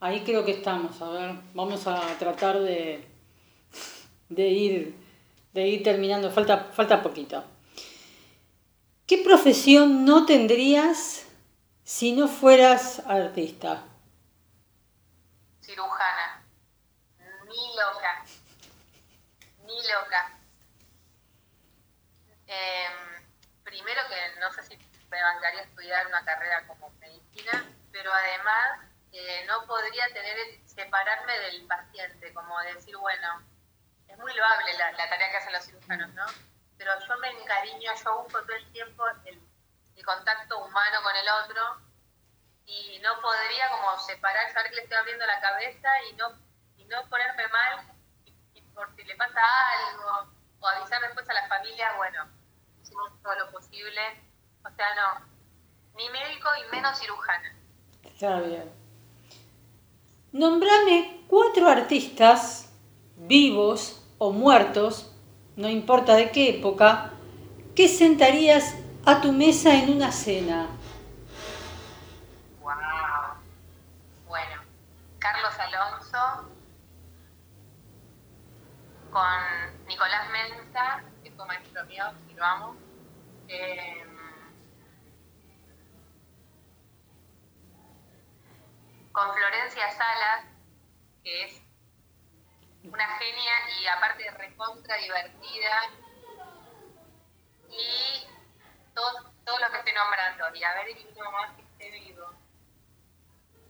ahí 0.00 0.24
creo 0.24 0.44
que 0.44 0.50
estamos. 0.50 1.00
A 1.00 1.08
ver, 1.10 1.36
vamos 1.54 1.86
a 1.86 2.00
tratar 2.18 2.58
de, 2.58 3.08
de 4.28 4.48
ir, 4.48 4.94
de 5.52 5.68
ir 5.68 5.84
terminando. 5.84 6.32
Falta, 6.32 6.64
falta 6.72 7.00
poquito. 7.00 7.44
¿Qué 9.06 9.18
profesión 9.18 10.04
no 10.04 10.26
tendrías 10.26 11.26
si 11.84 12.12
no 12.12 12.26
fueras 12.26 13.06
artista? 13.06 13.84
Cirujana. 15.60 16.42
Ni 17.46 17.76
loca. 17.76 18.24
Ni 19.64 19.76
loca. 19.76 20.38
Em, 22.48 23.22
primero 23.62 24.00
que 24.08 24.40
no 24.40 24.52
sé 24.52 24.62
si 24.64 24.76
me 25.08 25.22
bancaría 25.22 25.62
estudiar 25.62 26.04
una 26.08 26.24
carrera 26.24 26.66
como 26.66 26.90
medicina, 26.98 27.64
pero 27.92 28.10
además 28.12 28.83
no 29.46 29.66
podría 29.66 30.06
tener 30.12 30.36
separarme 30.66 31.38
del 31.38 31.66
paciente, 31.66 32.32
como 32.32 32.58
decir, 32.60 32.96
bueno, 32.96 33.42
es 34.08 34.18
muy 34.18 34.34
loable 34.34 34.72
la, 34.74 34.96
tarea 34.96 35.30
que 35.30 35.36
hacen 35.36 35.52
los 35.52 35.64
cirujanos, 35.64 36.12
¿no? 36.14 36.24
Pero 36.78 36.92
yo 37.06 37.16
me 37.18 37.30
encariño, 37.30 37.92
yo 38.04 38.22
busco 38.22 38.42
todo 38.42 38.56
el 38.56 38.72
tiempo 38.72 39.04
el, 39.26 39.40
contacto 40.04 40.58
humano 40.58 40.98
con 41.02 41.16
el 41.16 41.26
otro 41.42 41.80
y 42.66 42.98
no 42.98 43.18
podría 43.22 43.70
como 43.70 43.98
separar, 44.00 44.52
saber 44.52 44.68
que 44.68 44.76
le 44.76 44.82
estoy 44.82 44.98
abriendo 44.98 45.24
la 45.24 45.40
cabeza 45.40 45.88
y 46.10 46.12
no, 46.12 46.28
y 46.76 46.84
no 46.84 47.08
ponerme 47.08 47.48
mal 47.48 47.94
por 48.74 48.94
si 48.96 49.04
le 49.04 49.16
pasa 49.16 49.40
algo 49.88 50.30
o 50.60 50.66
avisar 50.66 51.00
después 51.00 51.26
a 51.30 51.32
la 51.32 51.48
familia, 51.48 51.94
bueno, 51.96 52.26
hicimos 52.82 53.10
todo 53.22 53.34
lo 53.36 53.50
posible. 53.50 54.00
O 54.64 54.70
sea, 54.70 54.94
no, 54.94 55.26
ni 55.96 56.08
médico 56.10 56.48
y 56.56 56.70
menos 56.74 56.98
cirujana. 56.98 57.56
Está 58.02 58.40
bien. 58.40 58.83
Nombrame 60.34 61.22
cuatro 61.28 61.68
artistas 61.68 62.68
vivos 63.16 64.04
o 64.18 64.32
muertos, 64.32 65.14
no 65.54 65.68
importa 65.68 66.16
de 66.16 66.32
qué 66.32 66.58
época, 66.58 67.12
que 67.76 67.86
sentarías 67.86 68.74
a 69.06 69.20
tu 69.20 69.30
mesa 69.30 69.76
en 69.76 69.90
una 69.90 70.10
cena. 70.10 70.66
Wow. 72.60 72.74
Bueno, 74.26 74.60
Carlos 75.20 75.54
Alonso 75.56 76.48
con 79.12 79.86
Nicolás 79.86 80.28
Mensa, 80.32 81.04
que 81.22 81.30
fue 81.30 81.46
maestro 81.46 81.84
mío, 81.86 82.06
y 82.28 82.34
lo 82.34 82.44
amo. 82.44 82.76
Eh, 83.46 84.04
con 89.14 89.32
Florencia 89.32 89.88
Salas, 89.92 90.44
que 91.22 91.44
es 91.44 91.62
una 92.82 93.06
genia 93.16 93.52
y 93.80 93.86
aparte 93.86 94.28
recontra 94.32 94.96
divertida, 94.96 95.82
y 97.70 98.26
todos 98.92 99.24
todo 99.44 99.58
lo 99.58 99.70
que 99.70 99.78
estoy 99.78 99.92
nombrando, 99.92 100.56
y 100.56 100.64
a 100.64 100.74
ver 100.74 100.86
si 100.98 101.08
uno 101.16 101.30
más 101.30 101.54
que 101.54 101.62
esté 101.62 101.90
vivo. 101.92 102.26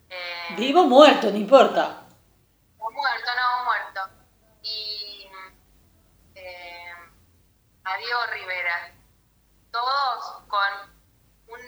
Eh, 0.09 0.54
vivo 0.57 0.80
o 0.80 0.87
muerto, 0.87 1.30
no 1.30 1.37
importa. 1.37 2.04
O 2.78 2.90
muerto, 2.90 3.30
no, 3.37 3.64
muerto. 3.64 4.00
Y 4.62 5.28
eh, 6.37 6.94
a 7.85 7.96
Diego 7.98 8.26
Rivera. 8.33 8.92
Todos 9.70 10.42
con 10.48 10.94
un 11.48 11.61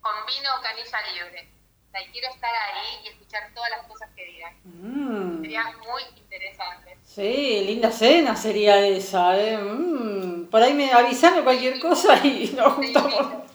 con 0.00 0.26
vino 0.26 0.50
canilla 0.62 1.00
libre 1.12 1.57
y 1.94 2.10
quiero 2.12 2.28
estar 2.28 2.50
ahí 2.50 3.04
y 3.04 3.08
escuchar 3.08 3.52
todas 3.54 3.70
las 3.70 3.86
cosas 3.86 4.08
que 4.14 4.24
digan. 4.24 4.54
Mm. 4.64 5.40
Sería 5.42 5.64
muy 5.78 6.02
interesante. 6.16 6.98
Sí, 7.04 7.64
linda 7.66 7.90
cena 7.90 8.36
sería 8.36 8.86
esa. 8.86 9.38
¿eh? 9.38 9.58
Mm. 9.58 10.46
Por 10.46 10.62
ahí 10.62 10.74
me 10.74 10.92
avisan 10.92 11.42
cualquier 11.42 11.80
cosa 11.80 12.24
y 12.24 12.52
nos 12.56 12.74
juntamos. 12.74 13.48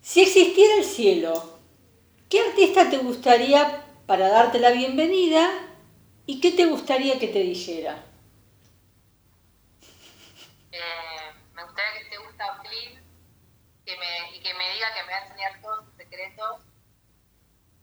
Si 0.00 0.22
existiera 0.22 0.76
el 0.76 0.84
cielo, 0.84 1.58
¿qué 2.28 2.40
artista 2.40 2.88
te 2.88 2.98
gustaría 2.98 3.84
para 4.06 4.28
darte 4.28 4.58
la 4.58 4.70
bienvenida 4.70 5.50
y 6.24 6.40
qué 6.40 6.52
te 6.52 6.64
gustaría 6.64 7.18
que 7.18 7.28
te 7.28 7.40
dijera? 7.40 8.02
Eh, 10.72 11.05
que 14.46 14.54
me, 14.54 14.72
diga 14.74 14.94
que 14.94 15.02
me 15.02 15.12
va 15.12 15.18
a 15.18 15.24
enseñar 15.24 15.60
todos 15.60 15.84
sus 15.86 15.94
secretos, 15.96 16.60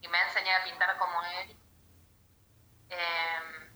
que 0.02 0.08
me 0.08 0.18
va 0.18 0.24
a 0.24 0.28
enseñar 0.28 0.62
a 0.62 0.64
pintar 0.64 0.98
como 0.98 1.22
él, 1.42 1.58
em, 2.90 3.70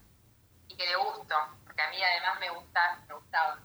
y 0.68 0.74
que 0.74 0.86
le 0.86 0.96
gusto, 0.96 1.34
porque 1.64 1.82
a 1.82 1.90
mí 1.90 1.96
además 2.02 2.40
me 2.40 2.50
gusta, 2.50 3.04
me 3.06 3.14
gustaba. 3.14 3.58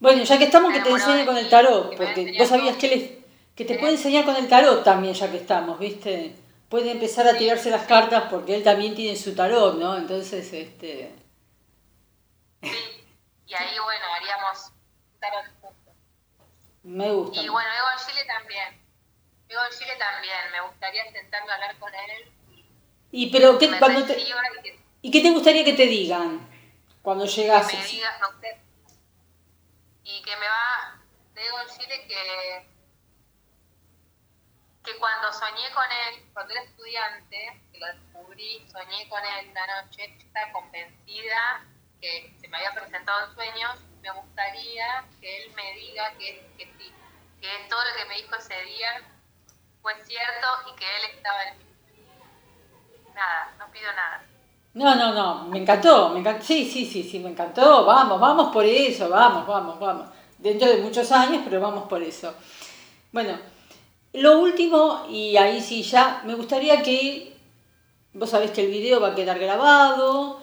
Bueno, 0.00 0.22
ya 0.24 0.38
que 0.38 0.44
estamos, 0.44 0.72
que 0.72 0.80
te 0.80 0.90
enseñe 0.90 1.26
con 1.26 1.36
el 1.36 1.48
tarot, 1.48 1.96
porque 1.96 2.34
vos 2.38 2.48
sabías 2.48 2.76
que, 2.76 2.88
les, 2.88 3.10
que 3.54 3.64
te 3.64 3.78
puede 3.78 3.92
enseñar 3.92 4.24
con 4.24 4.36
el 4.36 4.48
tarot 4.48 4.82
también, 4.82 5.14
ya 5.14 5.30
que 5.30 5.38
estamos, 5.38 5.78
¿viste? 5.78 6.34
Puede 6.68 6.92
empezar 6.92 7.26
a 7.26 7.36
tirarse 7.36 7.70
las 7.70 7.86
cartas 7.86 8.24
porque 8.30 8.54
él 8.54 8.62
también 8.62 8.94
tiene 8.94 9.16
su 9.16 9.34
tarot, 9.34 9.76
¿no? 9.76 9.96
Entonces, 9.96 10.52
este... 10.52 11.14
Sí, 12.62 13.06
y 13.46 13.54
ahí, 13.54 13.78
bueno, 13.78 14.04
haríamos 14.14 14.72
tarot 15.20 15.57
me 16.88 17.12
gusta. 17.12 17.42
Y 17.42 17.48
bueno, 17.48 17.68
Egon 17.70 18.06
Chile 18.06 18.24
también. 18.24 18.80
Egon 19.48 19.66
Chile 19.78 19.96
también. 19.98 20.52
Me 20.52 20.60
gustaría 20.62 21.10
sentarme 21.12 21.50
a 21.50 21.54
hablar 21.54 21.78
con 21.78 21.94
él. 21.94 22.32
Y, 23.10 23.30
pero 23.30 23.58
¿qué, 23.58 23.78
cuando 23.78 24.04
te, 24.06 24.18
y, 25.02 25.10
qué 25.10 25.20
te 25.20 25.30
gustaría 25.30 25.64
que 25.64 25.72
te 25.72 25.86
digan 25.86 26.46
cuando 27.02 27.24
llegas? 27.26 27.68
Que 27.68 27.76
me 27.76 27.84
digas, 27.84 28.20
no 28.20 28.40
sé. 28.40 28.58
Y 30.04 30.22
que 30.22 30.36
me 30.36 30.46
va 30.46 31.00
de 31.34 31.46
Egon 31.46 31.66
Chile 31.78 32.06
que, 32.06 32.66
que 34.84 34.98
cuando 34.98 35.32
soñé 35.32 35.70
con 35.74 35.84
él, 35.84 36.24
cuando 36.32 36.52
era 36.54 36.62
estudiante, 36.62 37.62
que 37.72 37.78
lo 37.78 37.86
descubrí, 37.86 38.66
soñé 38.70 39.08
con 39.08 39.20
él 39.24 39.50
una 39.50 39.82
noche, 39.82 40.16
estaba 40.18 40.52
convencida 40.52 41.66
que 42.00 42.34
se 42.40 42.48
me 42.48 42.58
había 42.58 42.72
presentado 42.72 43.28
en 43.28 43.34
sueños 43.34 43.87
me 44.02 44.10
gustaría 44.10 45.04
que 45.20 45.44
él 45.44 45.52
me 45.54 45.72
diga 45.78 46.12
que, 46.18 46.46
que 46.56 46.64
sí, 46.78 46.92
que 47.40 47.48
todo 47.68 47.80
lo 47.80 47.96
que 47.96 48.08
me 48.08 48.16
dijo 48.16 48.34
ese 48.36 48.54
día 48.64 48.88
fue 49.82 49.94
cierto 50.04 50.46
y 50.70 50.76
que 50.76 50.84
él 50.84 51.16
estaba 51.16 51.44
en 51.44 51.58
mí. 51.58 51.64
Nada, 53.14 53.54
no 53.58 53.70
pido 53.72 53.92
nada. 53.92 54.24
No, 54.74 54.94
no, 54.94 55.12
no, 55.12 55.44
me 55.46 55.58
encantó, 55.58 56.10
me 56.10 56.20
encantó, 56.20 56.44
sí, 56.44 56.64
sí, 56.70 56.84
sí, 56.84 57.02
sí, 57.02 57.18
me 57.18 57.30
encantó, 57.30 57.84
vamos, 57.84 58.20
vamos 58.20 58.52
por 58.52 58.64
eso, 58.64 59.08
vamos, 59.08 59.46
vamos, 59.46 59.80
vamos. 59.80 60.08
Dentro 60.38 60.68
de 60.68 60.82
muchos 60.82 61.10
años, 61.10 61.42
pero 61.44 61.60
vamos 61.60 61.88
por 61.88 62.00
eso. 62.02 62.32
Bueno, 63.10 63.38
lo 64.12 64.38
último, 64.38 65.06
y 65.10 65.36
ahí 65.36 65.60
sí 65.60 65.82
ya, 65.82 66.22
me 66.24 66.34
gustaría 66.34 66.82
que, 66.82 67.36
vos 68.12 68.30
sabés 68.30 68.52
que 68.52 68.66
el 68.66 68.70
video 68.70 69.00
va 69.00 69.08
a 69.08 69.14
quedar 69.14 69.38
grabado, 69.38 70.40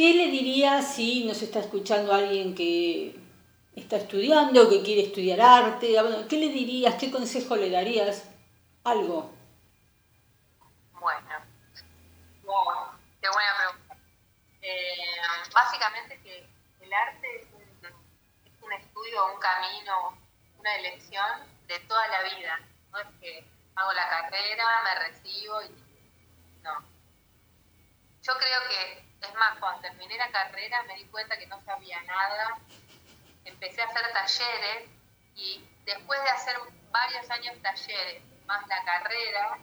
¿Qué 0.00 0.14
le 0.14 0.28
dirías 0.28 0.94
si 0.94 1.24
nos 1.24 1.42
está 1.42 1.60
escuchando 1.60 2.14
alguien 2.14 2.54
que 2.54 3.14
está 3.76 3.98
estudiando, 3.98 4.70
que 4.70 4.80
quiere 4.80 5.02
estudiar 5.02 5.42
arte? 5.42 5.94
¿Qué 6.26 6.38
le 6.38 6.48
dirías? 6.48 6.94
¿Qué 6.94 7.10
consejo 7.10 7.54
le 7.54 7.68
darías? 7.68 8.24
Algo. 8.82 9.30
Bueno, 10.94 11.28
qué 13.20 13.28
buena 13.28 13.52
pregunta. 13.58 13.96
Eh, 14.62 15.20
básicamente 15.52 16.18
que 16.22 16.48
el 16.80 16.92
arte 16.94 17.36
es 17.36 17.46
un, 18.62 18.72
estudio, 18.72 19.34
un 19.34 19.38
camino, 19.38 20.18
una 20.58 20.76
elección 20.76 21.42
de 21.66 21.78
toda 21.80 22.08
la 22.08 22.22
vida. 22.22 22.58
No 22.90 23.00
es 23.00 23.06
que 23.20 23.44
hago 23.74 23.92
la 23.92 24.08
carrera, 24.08 24.64
me 24.82 25.08
recibo 25.10 25.60
y 25.60 25.68
no. 26.62 26.72
Yo 28.22 28.32
creo 28.38 28.60
que 28.70 29.09
es 29.22 29.34
más, 29.34 29.58
cuando 29.58 29.82
terminé 29.82 30.16
la 30.16 30.30
carrera 30.30 30.82
me 30.84 30.94
di 30.94 31.04
cuenta 31.06 31.36
que 31.38 31.46
no 31.46 31.60
sabía 31.62 32.00
nada, 32.02 32.58
empecé 33.44 33.82
a 33.82 33.86
hacer 33.86 34.12
talleres 34.12 34.88
y 35.34 35.64
después 35.84 36.22
de 36.22 36.30
hacer 36.30 36.56
varios 36.90 37.30
años 37.30 37.56
talleres, 37.62 38.22
más 38.46 38.66
la 38.66 38.84
carrera, 38.84 39.58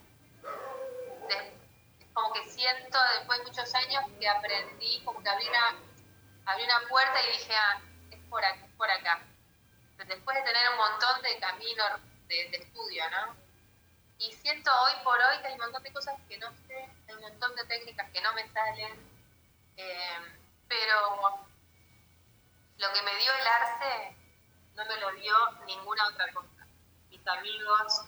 como 2.13 2.33
que 2.33 2.49
siento 2.49 2.97
después 3.19 3.39
de 3.39 3.45
muchos 3.45 3.75
años 3.75 4.03
que 4.19 4.27
aprendí, 4.27 5.01
como 5.03 5.21
que 5.21 5.29
abrí 5.29 5.47
una, 5.47 5.75
abrí 6.45 6.63
una 6.63 6.87
puerta 6.89 7.21
y 7.21 7.37
dije, 7.37 7.53
ah, 7.55 7.81
es 8.11 8.19
por 8.29 8.43
acá, 8.43 8.65
es 8.65 8.73
por 8.73 8.89
acá. 8.89 9.21
Después 9.97 10.37
de 10.37 10.43
tener 10.43 10.69
un 10.71 10.77
montón 10.77 11.21
de 11.21 11.37
caminos 11.39 12.01
de, 12.27 12.49
de 12.49 12.57
estudio, 12.57 13.03
¿no? 13.09 13.35
Y 14.19 14.31
siento 14.31 14.71
hoy 14.83 14.93
por 15.03 15.19
hoy 15.19 15.39
que 15.41 15.47
hay 15.47 15.53
un 15.53 15.59
montón 15.59 15.83
de 15.83 15.93
cosas 15.93 16.15
que 16.27 16.37
no 16.37 16.51
sé, 16.67 16.89
hay 17.07 17.15
un 17.15 17.21
montón 17.21 17.55
de 17.55 17.65
técnicas 17.65 18.09
que 18.11 18.21
no 18.21 18.33
me 18.33 18.47
salen, 18.49 19.06
eh, 19.77 20.17
pero 20.67 21.47
lo 22.77 22.93
que 22.93 23.01
me 23.03 23.15
dio 23.17 23.31
el 23.33 23.47
arte 23.47 24.15
no 24.75 24.85
me 24.85 24.97
lo 24.97 25.11
dio 25.13 25.35
ninguna 25.65 26.07
otra 26.07 26.31
cosa. 26.33 26.67
Mis 27.09 27.25
amigos, 27.27 28.01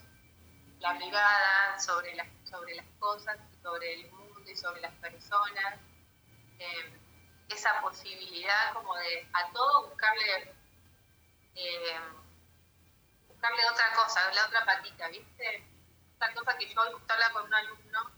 la 0.79 0.93
mirada 0.95 1.79
sobre 1.79 2.15
las, 2.15 2.27
sobre 2.49 2.75
las 2.75 2.85
cosas, 2.99 3.37
sobre 3.61 3.93
el 3.93 4.11
mundo 4.11 4.49
y 4.49 4.55
sobre 4.55 4.81
las 4.81 4.93
personas, 4.95 5.79
eh, 6.59 6.99
esa 7.49 7.81
posibilidad 7.81 8.73
como 8.73 8.95
de 8.95 9.27
a 9.33 9.51
todo 9.51 9.89
buscarle, 9.89 10.53
eh, 11.55 11.99
buscarle 13.27 13.69
otra 13.71 13.93
cosa, 13.93 14.31
la 14.33 14.45
otra 14.45 14.65
patita, 14.65 15.07
¿viste? 15.09 15.63
Esta 16.13 16.33
cosa 16.33 16.57
que 16.57 16.67
yo 16.67 16.81
hoy 16.81 16.91
con 17.33 17.45
un 17.45 17.53
alumno, 17.53 18.11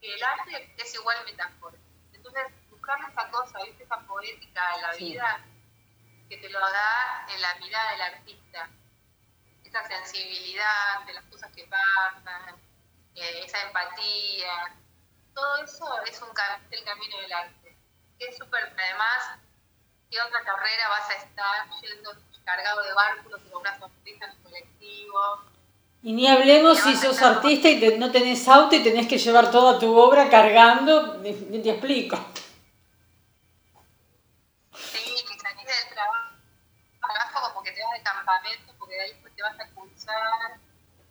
que 0.00 0.14
el 0.14 0.22
arte 0.22 0.74
es 0.76 0.94
igual 0.94 1.16
metáfora. 1.24 1.76
Entonces, 2.12 2.44
buscarle 2.84 3.06
esa 3.08 3.30
cosa, 3.30 3.58
¿viste? 3.64 3.84
Esa 3.84 3.98
poética 4.00 4.60
de 4.76 4.82
la 4.82 4.92
vida 4.92 5.40
que 6.28 6.36
te 6.36 6.50
lo 6.50 6.60
da 6.60 7.26
en 7.34 7.40
la 7.40 7.54
mirada 7.54 7.92
del 7.92 8.00
artista. 8.02 8.68
Esa 9.64 9.82
sensibilidad 9.84 11.04
de 11.06 11.14
las 11.14 11.24
cosas 11.24 11.50
que 11.52 11.64
pasan, 11.64 12.56
eh, 13.14 13.40
esa 13.44 13.62
empatía, 13.62 14.76
todo 15.34 15.64
eso 15.64 15.86
es 16.04 16.20
un 16.20 16.28
el 16.70 16.84
camino 16.84 17.18
del 17.20 17.32
arte. 17.32 17.76
Es 18.18 18.36
súper, 18.36 18.64
además, 18.78 19.38
¿qué 20.10 20.20
otra 20.20 20.44
carrera 20.44 20.88
vas 20.90 21.08
a 21.08 21.14
estar 21.14 21.70
yendo 21.80 22.12
cargado 22.44 22.82
de 22.82 22.92
bártulos 22.92 23.40
con 23.50 23.62
una 23.62 23.78
sonrisa 23.78 24.26
en 24.26 24.30
el 24.30 24.42
colectivo? 24.42 25.18
Y 26.02 26.12
ni 26.12 26.28
hablemos 26.28 26.78
si 26.80 26.94
sos 26.96 27.22
artista 27.22 27.70
y 27.70 27.98
no 27.98 28.12
tenés 28.12 28.46
auto 28.46 28.76
y 28.76 28.82
tenés 28.82 29.08
que 29.08 29.16
llevar 29.16 29.50
toda 29.50 29.78
tu 29.78 29.96
obra 29.96 30.28
cargando, 30.28 31.14
ni 31.22 31.62
te 31.62 31.70
explico. 31.70 32.18
Campamento 38.04 38.72
porque 38.78 38.94
de 38.94 39.00
ahí 39.00 39.24
te 39.34 39.42
vas 39.42 39.58
a 39.58 39.68
cursar 39.74 40.60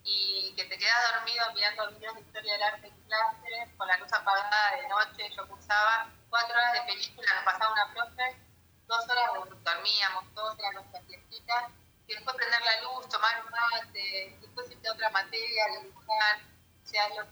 y 0.03 0.53
que 0.55 0.65
te 0.65 0.77
quedas 0.77 1.13
dormido 1.13 1.45
mirando 1.53 1.91
videos 1.91 2.15
de 2.15 2.21
historia 2.21 2.53
del 2.53 2.63
arte 2.63 2.87
en 2.87 3.01
clase, 3.07 3.75
con 3.77 3.87
la 3.87 3.97
luz 3.97 4.11
apagada 4.13 4.75
de 4.75 4.87
noche, 4.87 5.29
yo 5.35 5.47
cursaba 5.47 6.09
cuatro 6.29 6.55
horas 6.55 6.73
de 6.73 6.81
película, 6.81 7.35
nos 7.35 7.43
pasaba 7.45 7.71
una 7.71 7.93
profe, 7.93 8.37
dos 8.85 9.09
horas 9.09 9.31
dormíamos, 9.63 10.33
dos 10.33 10.59
horas 10.59 10.73
nuestras 10.73 11.05
fiestitas, 11.05 11.71
y 12.07 12.13
después 12.13 12.35
prender 12.35 12.61
la 12.61 12.81
luz, 12.81 13.07
tomar 13.07 13.43
mate, 13.49 14.37
después 14.41 14.69
irte 14.71 14.87
a 14.87 14.91
otra 14.91 15.09
materia, 15.11 15.67
dibujar, 15.81 16.41
o 16.83 16.87
sea, 16.87 17.09
lo, 17.09 17.23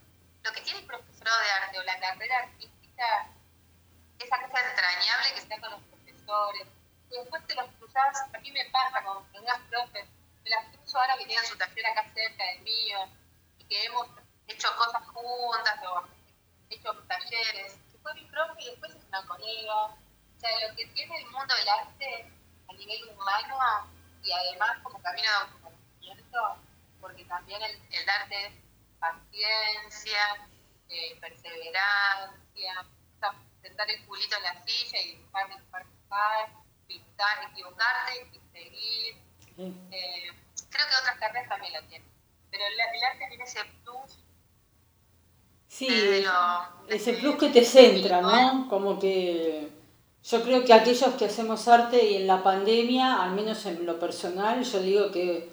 lo 0.44 0.52
que 0.54 0.62
tiene 0.62 0.80
el 0.80 0.86
profesorado 0.86 1.40
de 1.42 1.52
arte 1.52 1.80
o 1.80 1.84
la 1.84 2.00
carrera 2.00 2.38
artística, 2.38 3.28
esa 4.18 4.42
cosa 4.42 4.70
entrañable 4.70 5.34
que 5.34 5.40
está 5.40 5.60
con 5.60 5.72
los 5.72 5.82
profesores, 5.82 6.68
y 7.12 7.18
después 7.18 7.46
te 7.46 7.56
los 7.56 7.70
cruzás, 7.78 8.18
a 8.34 8.40
mí 8.40 8.52
me 8.52 8.66
pasa 8.72 9.04
con 9.04 9.26
unas 9.34 9.60
profes, 9.70 10.08
me 10.44 10.50
las 10.50 10.66
cruzo 10.68 10.98
ahora 10.98 11.18
que 11.18 11.26
tienen 11.26 11.46
su 11.46 11.58
taller 11.58 11.86
acá 11.88 12.10
cerca 12.14 12.44
del 12.46 12.62
mío, 12.62 12.98
y 13.58 13.64
que 13.66 13.86
hemos 13.86 14.08
hecho 14.48 14.68
cosas 14.78 15.06
juntas 15.08 15.80
o 15.84 16.04
hecho 16.70 16.94
talleres. 17.08 17.78
Se 17.92 17.98
fue 18.00 18.14
mi 18.14 18.26
profe 18.26 18.64
y 18.64 18.70
después 18.72 18.96
es 18.96 19.04
una 19.06 19.26
colega. 19.28 19.76
O 19.76 20.40
sea, 20.40 20.68
lo 20.68 20.76
que 20.76 20.86
tiene 20.88 21.18
el 21.18 21.26
mundo 21.26 21.54
del 21.56 21.70
arte 21.70 22.32
a 22.70 22.74
nivel 22.74 23.10
humano 23.10 23.92
y 24.24 24.32
además 24.32 24.78
como 24.82 25.02
camino 25.02 25.28
de 25.28 25.36
autoconocimiento, 25.36 26.58
porque 27.02 27.26
también 27.26 27.62
el, 27.62 27.82
el 27.92 28.10
arte 28.10 28.46
es 28.48 28.54
paciencia, 29.00 30.48
eh, 30.90 31.18
perseverancia, 31.20 32.86
sentar 33.62 33.90
el 33.90 34.06
culito 34.06 34.38
en 34.38 34.44
la 34.44 34.64
silla 34.66 35.02
y 35.02 35.16
dibujar, 35.16 35.48
dibujar, 35.50 35.86
dibujar 35.86 36.61
equivocarte 37.52 38.28
y 38.32 38.58
seguir. 38.58 39.16
Eh, 39.58 40.32
creo 40.70 40.88
que 40.88 40.96
otras 41.00 41.18
carreras 41.20 41.50
también 41.50 41.74
lo 41.74 41.88
tienen. 41.88 42.08
Pero 42.50 42.64
el, 42.66 43.04
arte 43.04 43.26
tiene 43.30 43.44
ese 43.44 43.60
plus. 43.84 44.20
Sí, 45.68 46.26
ese 46.88 47.14
plus 47.14 47.36
que 47.38 47.50
te 47.50 47.64
centra, 47.64 48.22
¿no? 48.22 48.68
Como 48.70 49.00
que 49.00 49.70
yo 50.24 50.44
creo 50.44 50.64
que 50.66 50.74
aquellos 50.74 51.16
que 51.16 51.26
hacemos 51.26 51.68
arte 51.68 52.04
y 52.04 52.16
en 52.18 52.28
la 52.28 52.44
pandemia, 52.44 53.24
al 53.24 53.32
menos 53.32 53.66
en 53.66 53.86
lo 53.86 53.98
personal, 53.98 54.64
yo 54.64 54.80
digo 54.80 55.12
que 55.12 55.50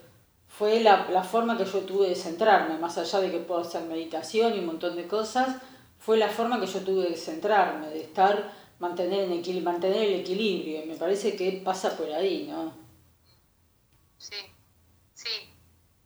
fue 0.49 0.81
la, 0.81 1.09
la, 1.11 1.23
forma 1.23 1.57
que 1.57 1.65
yo 1.65 1.81
tuve 1.81 2.09
de 2.09 2.17
centrarme, 2.17 2.79
más 2.79 2.99
allá 2.99 3.21
de 3.21 3.31
que 3.31 3.39
puedo 3.39 3.61
hacer 3.61 3.83
meditación 3.83 4.55
y 4.55 4.59
un 4.59 4.67
montón 4.67 4.97
de 4.97 5.07
cosas, 5.07 5.57
fue 5.99 6.17
la 6.17 6.29
forma 6.29 6.61
que 6.61 6.67
yo 6.67 6.81
tuve 6.81 7.11
de 7.11 7.17
centrarme, 7.17 7.89
de 7.89 8.01
estar 8.01 8.53
mantener, 8.79 9.31
en 9.31 9.65
mantener 9.65 10.03
el 10.03 10.21
equilibrio. 10.21 10.87
Me 10.87 10.97
parece 10.97 11.37
que 11.37 11.63
pasa 11.65 11.97
por 11.97 12.11
ahí, 12.13 12.47
¿no? 12.47 12.73
Sí, 14.19 14.37
sí. 15.15 15.55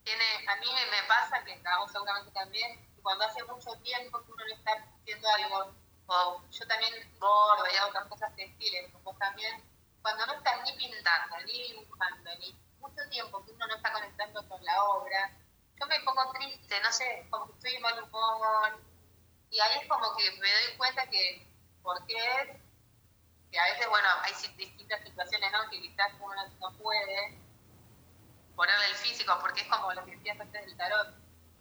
Tiene, 0.05 0.25
a 0.49 0.57
mí 0.57 0.67
me, 0.67 1.09
pasa, 1.09 1.45
que 1.45 1.53
a 1.53 1.89
seguramente 1.89 2.31
también, 2.33 2.89
cuando 3.03 3.25
hace 3.25 3.45
mucho 3.45 3.71
tiempo 3.83 4.21
que 4.25 4.33
uno 4.33 4.45
no 4.49 4.55
está 4.55 4.73
haciendo 5.01 5.29
algo, 5.29 5.75
o 6.07 6.43
yo 6.51 6.67
también 6.67 6.93
bordo 7.19 7.65
y 7.73 7.77
hago 7.77 7.91
otras 7.91 8.07
cosas 8.07 8.35
textiles, 8.35 8.91
como 8.93 9.17
también, 9.19 9.63
cuando 10.03 10.27
no 10.27 10.33
estás 10.35 10.61
ni 10.65 10.73
pintando, 10.73 11.37
ni 11.47 11.63
dibujando, 11.69 12.31
ni 12.41 12.57
mucho 12.81 13.09
tiempo 13.11 13.45
que 13.45 13.53
uno 13.53 13.67
no 13.69 13.77
está 13.77 13.93
conectando 13.93 14.49
con 14.49 14.65
la 14.65 14.83
obra, 14.85 15.37
yo 15.79 15.87
me 15.87 16.01
pongo 16.01 16.33
triste, 16.33 16.81
no 16.83 16.93
sé, 16.93 17.27
como 17.31 17.47
que 17.47 17.53
estoy 17.53 17.79
mal 17.79 18.03
humor, 18.03 18.81
y 19.51 19.61
ahí 19.61 19.79
es 19.81 19.89
como 19.89 20.17
que 20.17 20.31
me 20.33 20.51
doy 20.51 20.77
cuenta 20.77 21.07
que 21.09 21.52
porque 21.83 22.61
que 23.53 23.59
a 23.59 23.65
veces, 23.65 23.87
bueno, 23.91 24.09
hay 24.23 24.33
distintas 24.57 25.03
situaciones, 25.03 25.53
¿no? 25.53 25.69
Que 25.71 25.81
quizás 25.83 26.11
uno 26.21 26.35
no 26.59 26.73
puede 26.79 27.39
ponerle 28.57 28.87
el 28.87 28.95
físico, 28.95 29.37
porque 29.41 29.61
es 29.61 29.69
como 29.69 29.93
lo 29.93 30.05
que 30.07 30.17
decías 30.17 30.41
antes 30.41 30.65
del 30.65 30.77
tarot. 30.77 31.09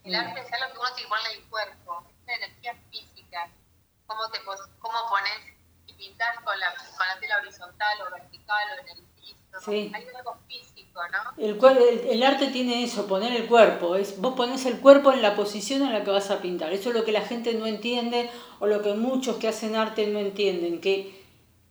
El 0.05 0.15
arte 0.15 0.39
es 0.39 0.53
algo 0.53 0.73
que 0.73 0.79
uno 0.79 0.93
tiene 0.93 1.03
que 1.03 1.09
ponerle 1.09 1.37
el 1.37 1.49
cuerpo, 1.49 2.05
es 2.09 2.23
una 2.23 2.35
energía 2.35 2.75
física. 2.89 3.49
Cómo, 4.07 4.29
te, 4.29 4.39
cómo 4.79 5.09
pones 5.09 5.53
y 5.87 5.93
pintas 5.93 6.39
con 6.43 6.57
la, 6.59 6.73
con 6.75 7.07
la 7.07 7.19
tela 7.19 7.37
horizontal 7.37 8.01
o 8.01 8.11
vertical 8.11 8.67
o 8.71 8.81
en 8.81 8.89
el 8.89 9.10
piso. 9.59 9.71
Sí. 9.71 9.91
Hay 9.93 10.05
algo 10.15 10.37
físico, 10.47 10.99
¿no? 11.11 11.43
El, 11.43 12.09
el, 12.09 12.23
arte 12.23 12.47
tiene 12.47 12.83
eso, 12.83 13.07
poner 13.07 13.33
el 13.33 13.47
cuerpo. 13.47 13.95
Es, 13.95 14.19
vos 14.19 14.35
pones 14.35 14.65
el 14.65 14.79
cuerpo 14.79 15.11
en 15.11 15.21
la 15.21 15.35
posición 15.35 15.81
en 15.83 15.93
la 15.93 16.03
que 16.03 16.11
vas 16.11 16.31
a 16.31 16.41
pintar. 16.41 16.73
Eso 16.73 16.89
es 16.89 16.95
lo 16.95 17.05
que 17.05 17.11
la 17.11 17.21
gente 17.21 17.53
no 17.53 17.67
entiende 17.67 18.29
o 18.59 18.67
lo 18.67 18.81
que 18.81 18.93
muchos 18.93 19.37
que 19.37 19.47
hacen 19.47 19.75
arte 19.75 20.07
no 20.07 20.19
entienden, 20.19 20.81
que 20.81 21.21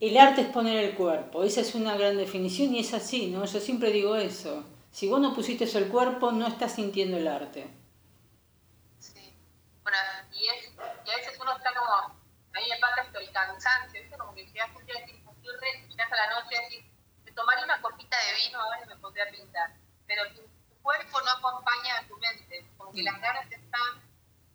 el 0.00 0.16
arte 0.16 0.40
es 0.40 0.48
poner 0.48 0.82
el 0.82 0.94
cuerpo, 0.94 1.44
esa 1.44 1.60
es 1.60 1.74
una 1.74 1.94
gran 1.94 2.16
definición 2.16 2.74
y 2.74 2.80
es 2.80 2.94
así, 2.94 3.26
¿no? 3.26 3.44
Yo 3.44 3.60
siempre 3.60 3.90
digo 3.90 4.16
eso. 4.16 4.64
Si 4.90 5.06
vos 5.08 5.20
no 5.20 5.34
pusiste 5.34 5.64
el 5.64 5.88
cuerpo, 5.88 6.32
no 6.32 6.46
estás 6.46 6.74
sintiendo 6.74 7.18
el 7.18 7.28
arte. 7.28 7.68
Sí. 8.98 9.36
Bueno, 9.82 9.98
y, 10.32 10.48
es, 10.48 10.72
y 11.06 11.10
a 11.10 11.16
veces 11.16 11.38
uno 11.38 11.54
está 11.54 11.74
como, 11.74 11.92
a 11.92 12.60
mí 12.60 12.66
me 12.70 12.78
pasa 12.80 13.02
esto, 13.02 13.18
el 13.18 13.30
cansancio, 13.30 14.00
¿viste? 14.00 14.16
Como 14.16 14.34
que 14.34 14.46
llegas 14.46 14.70
un 14.74 14.86
día 14.86 14.94
así, 15.04 15.12
llegas 15.90 16.12
a 16.12 16.16
la 16.16 16.40
noche 16.40 16.56
me 16.56 16.89
tomaría 17.40 17.64
una 17.64 17.80
copita 17.80 18.16
de 18.16 18.34
vino 18.44 18.60
ahora 18.60 18.80
y 18.84 18.88
me 18.88 18.96
pondría 18.96 19.24
a 19.24 19.30
pintar. 19.30 19.70
Pero 20.06 20.28
tu, 20.34 20.42
tu, 20.42 20.82
cuerpo 20.82 21.20
no 21.22 21.30
acompaña 21.30 21.98
a 21.98 22.06
tu 22.06 22.16
mente, 22.18 22.66
como 22.76 22.92
que 22.92 23.02
las 23.02 23.20
ganas 23.20 23.50
están, 23.50 23.92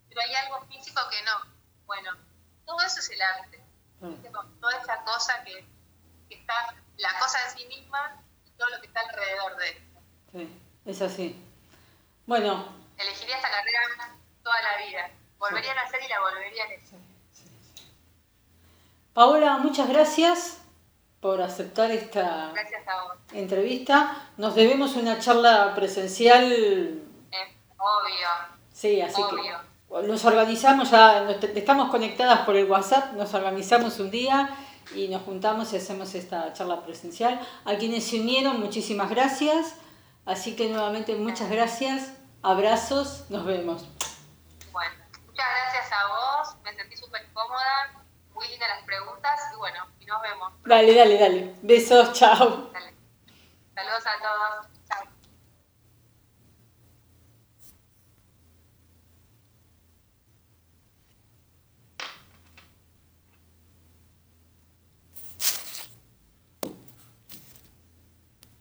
pero 0.09 0.21
hay 0.21 0.33
algo 0.35 0.61
físico 0.67 1.01
que 1.09 1.21
no. 1.23 1.55
Bueno, 1.85 2.11
todo 2.65 2.81
eso 2.81 2.99
es 2.99 3.09
el 3.09 3.21
arte 3.21 3.65
toda 4.59 4.77
esa 4.81 5.03
cosa 5.03 5.43
que, 5.43 5.65
está, 6.29 6.75
la 6.97 7.19
cosa 7.19 7.37
en 7.45 7.57
sí 7.57 7.65
misma 7.67 8.21
y 8.45 8.51
todo 8.51 8.69
lo 8.69 8.81
que 8.81 8.87
está 8.87 9.01
alrededor 9.01 9.57
de 9.57 9.69
esto. 9.69 9.99
Sí, 10.31 10.61
es 10.85 11.01
así. 11.01 11.43
Bueno. 12.25 12.67
Elegiría 12.97 13.35
esta 13.35 13.49
carrera 13.49 13.79
toda 14.43 14.61
la 14.61 14.85
vida. 14.85 15.09
Volvería 15.37 15.71
a 15.71 15.75
nacer 15.75 16.01
y 16.03 16.07
la 16.07 16.19
volvería 16.19 16.63
a 16.63 16.67
hacer. 16.67 16.99
Paola, 19.13 19.57
muchas 19.57 19.87
gracias 19.87 20.64
por 21.25 21.41
aceptar 21.41 21.89
esta 21.89 22.53
entrevista. 23.33 24.29
Nos 24.37 24.53
debemos 24.53 24.95
una 24.95 25.17
charla 25.17 25.73
presencial. 25.73 26.43
obvio. 27.79 28.27
Sí, 28.71 29.01
así 29.01 29.23
que 29.31 30.07
nos 30.07 30.23
organizamos, 30.23 30.91
ya 30.91 31.27
estamos 31.31 31.89
conectadas 31.89 32.41
por 32.41 32.55
el 32.55 32.69
WhatsApp, 32.69 33.13
nos 33.13 33.33
organizamos 33.33 33.99
un 33.99 34.11
día 34.11 34.55
y 34.93 35.07
nos 35.07 35.23
juntamos 35.23 35.73
y 35.73 35.77
hacemos 35.77 36.13
esta 36.13 36.53
charla 36.53 36.83
presencial. 36.83 37.41
A 37.65 37.73
quienes 37.73 38.05
se 38.07 38.19
unieron, 38.19 38.59
muchísimas 38.59 39.09
gracias. 39.09 39.77
Así 40.27 40.55
que 40.55 40.69
nuevamente 40.69 41.15
muchas 41.15 41.49
gracias, 41.49 42.13
abrazos, 42.43 43.25
nos 43.31 43.45
vemos. 43.45 43.87
Bueno, 44.71 44.93
muchas 45.25 45.47
gracias 45.57 45.91
a 45.91 46.07
vos, 46.07 46.55
me 46.63 46.71
sentí 46.75 46.95
súper 46.95 47.25
cómoda 47.33 48.05
y 50.05 50.07
nos 50.07 50.21
vemos. 50.21 50.53
Dale, 50.65 50.93
dale, 50.93 51.17
dale. 51.17 51.55
Besos, 51.63 52.13
chao. 52.13 52.69
Dale. 52.71 52.93
Saludos 53.73 54.05
a 54.05 54.21
todos. 54.21 54.74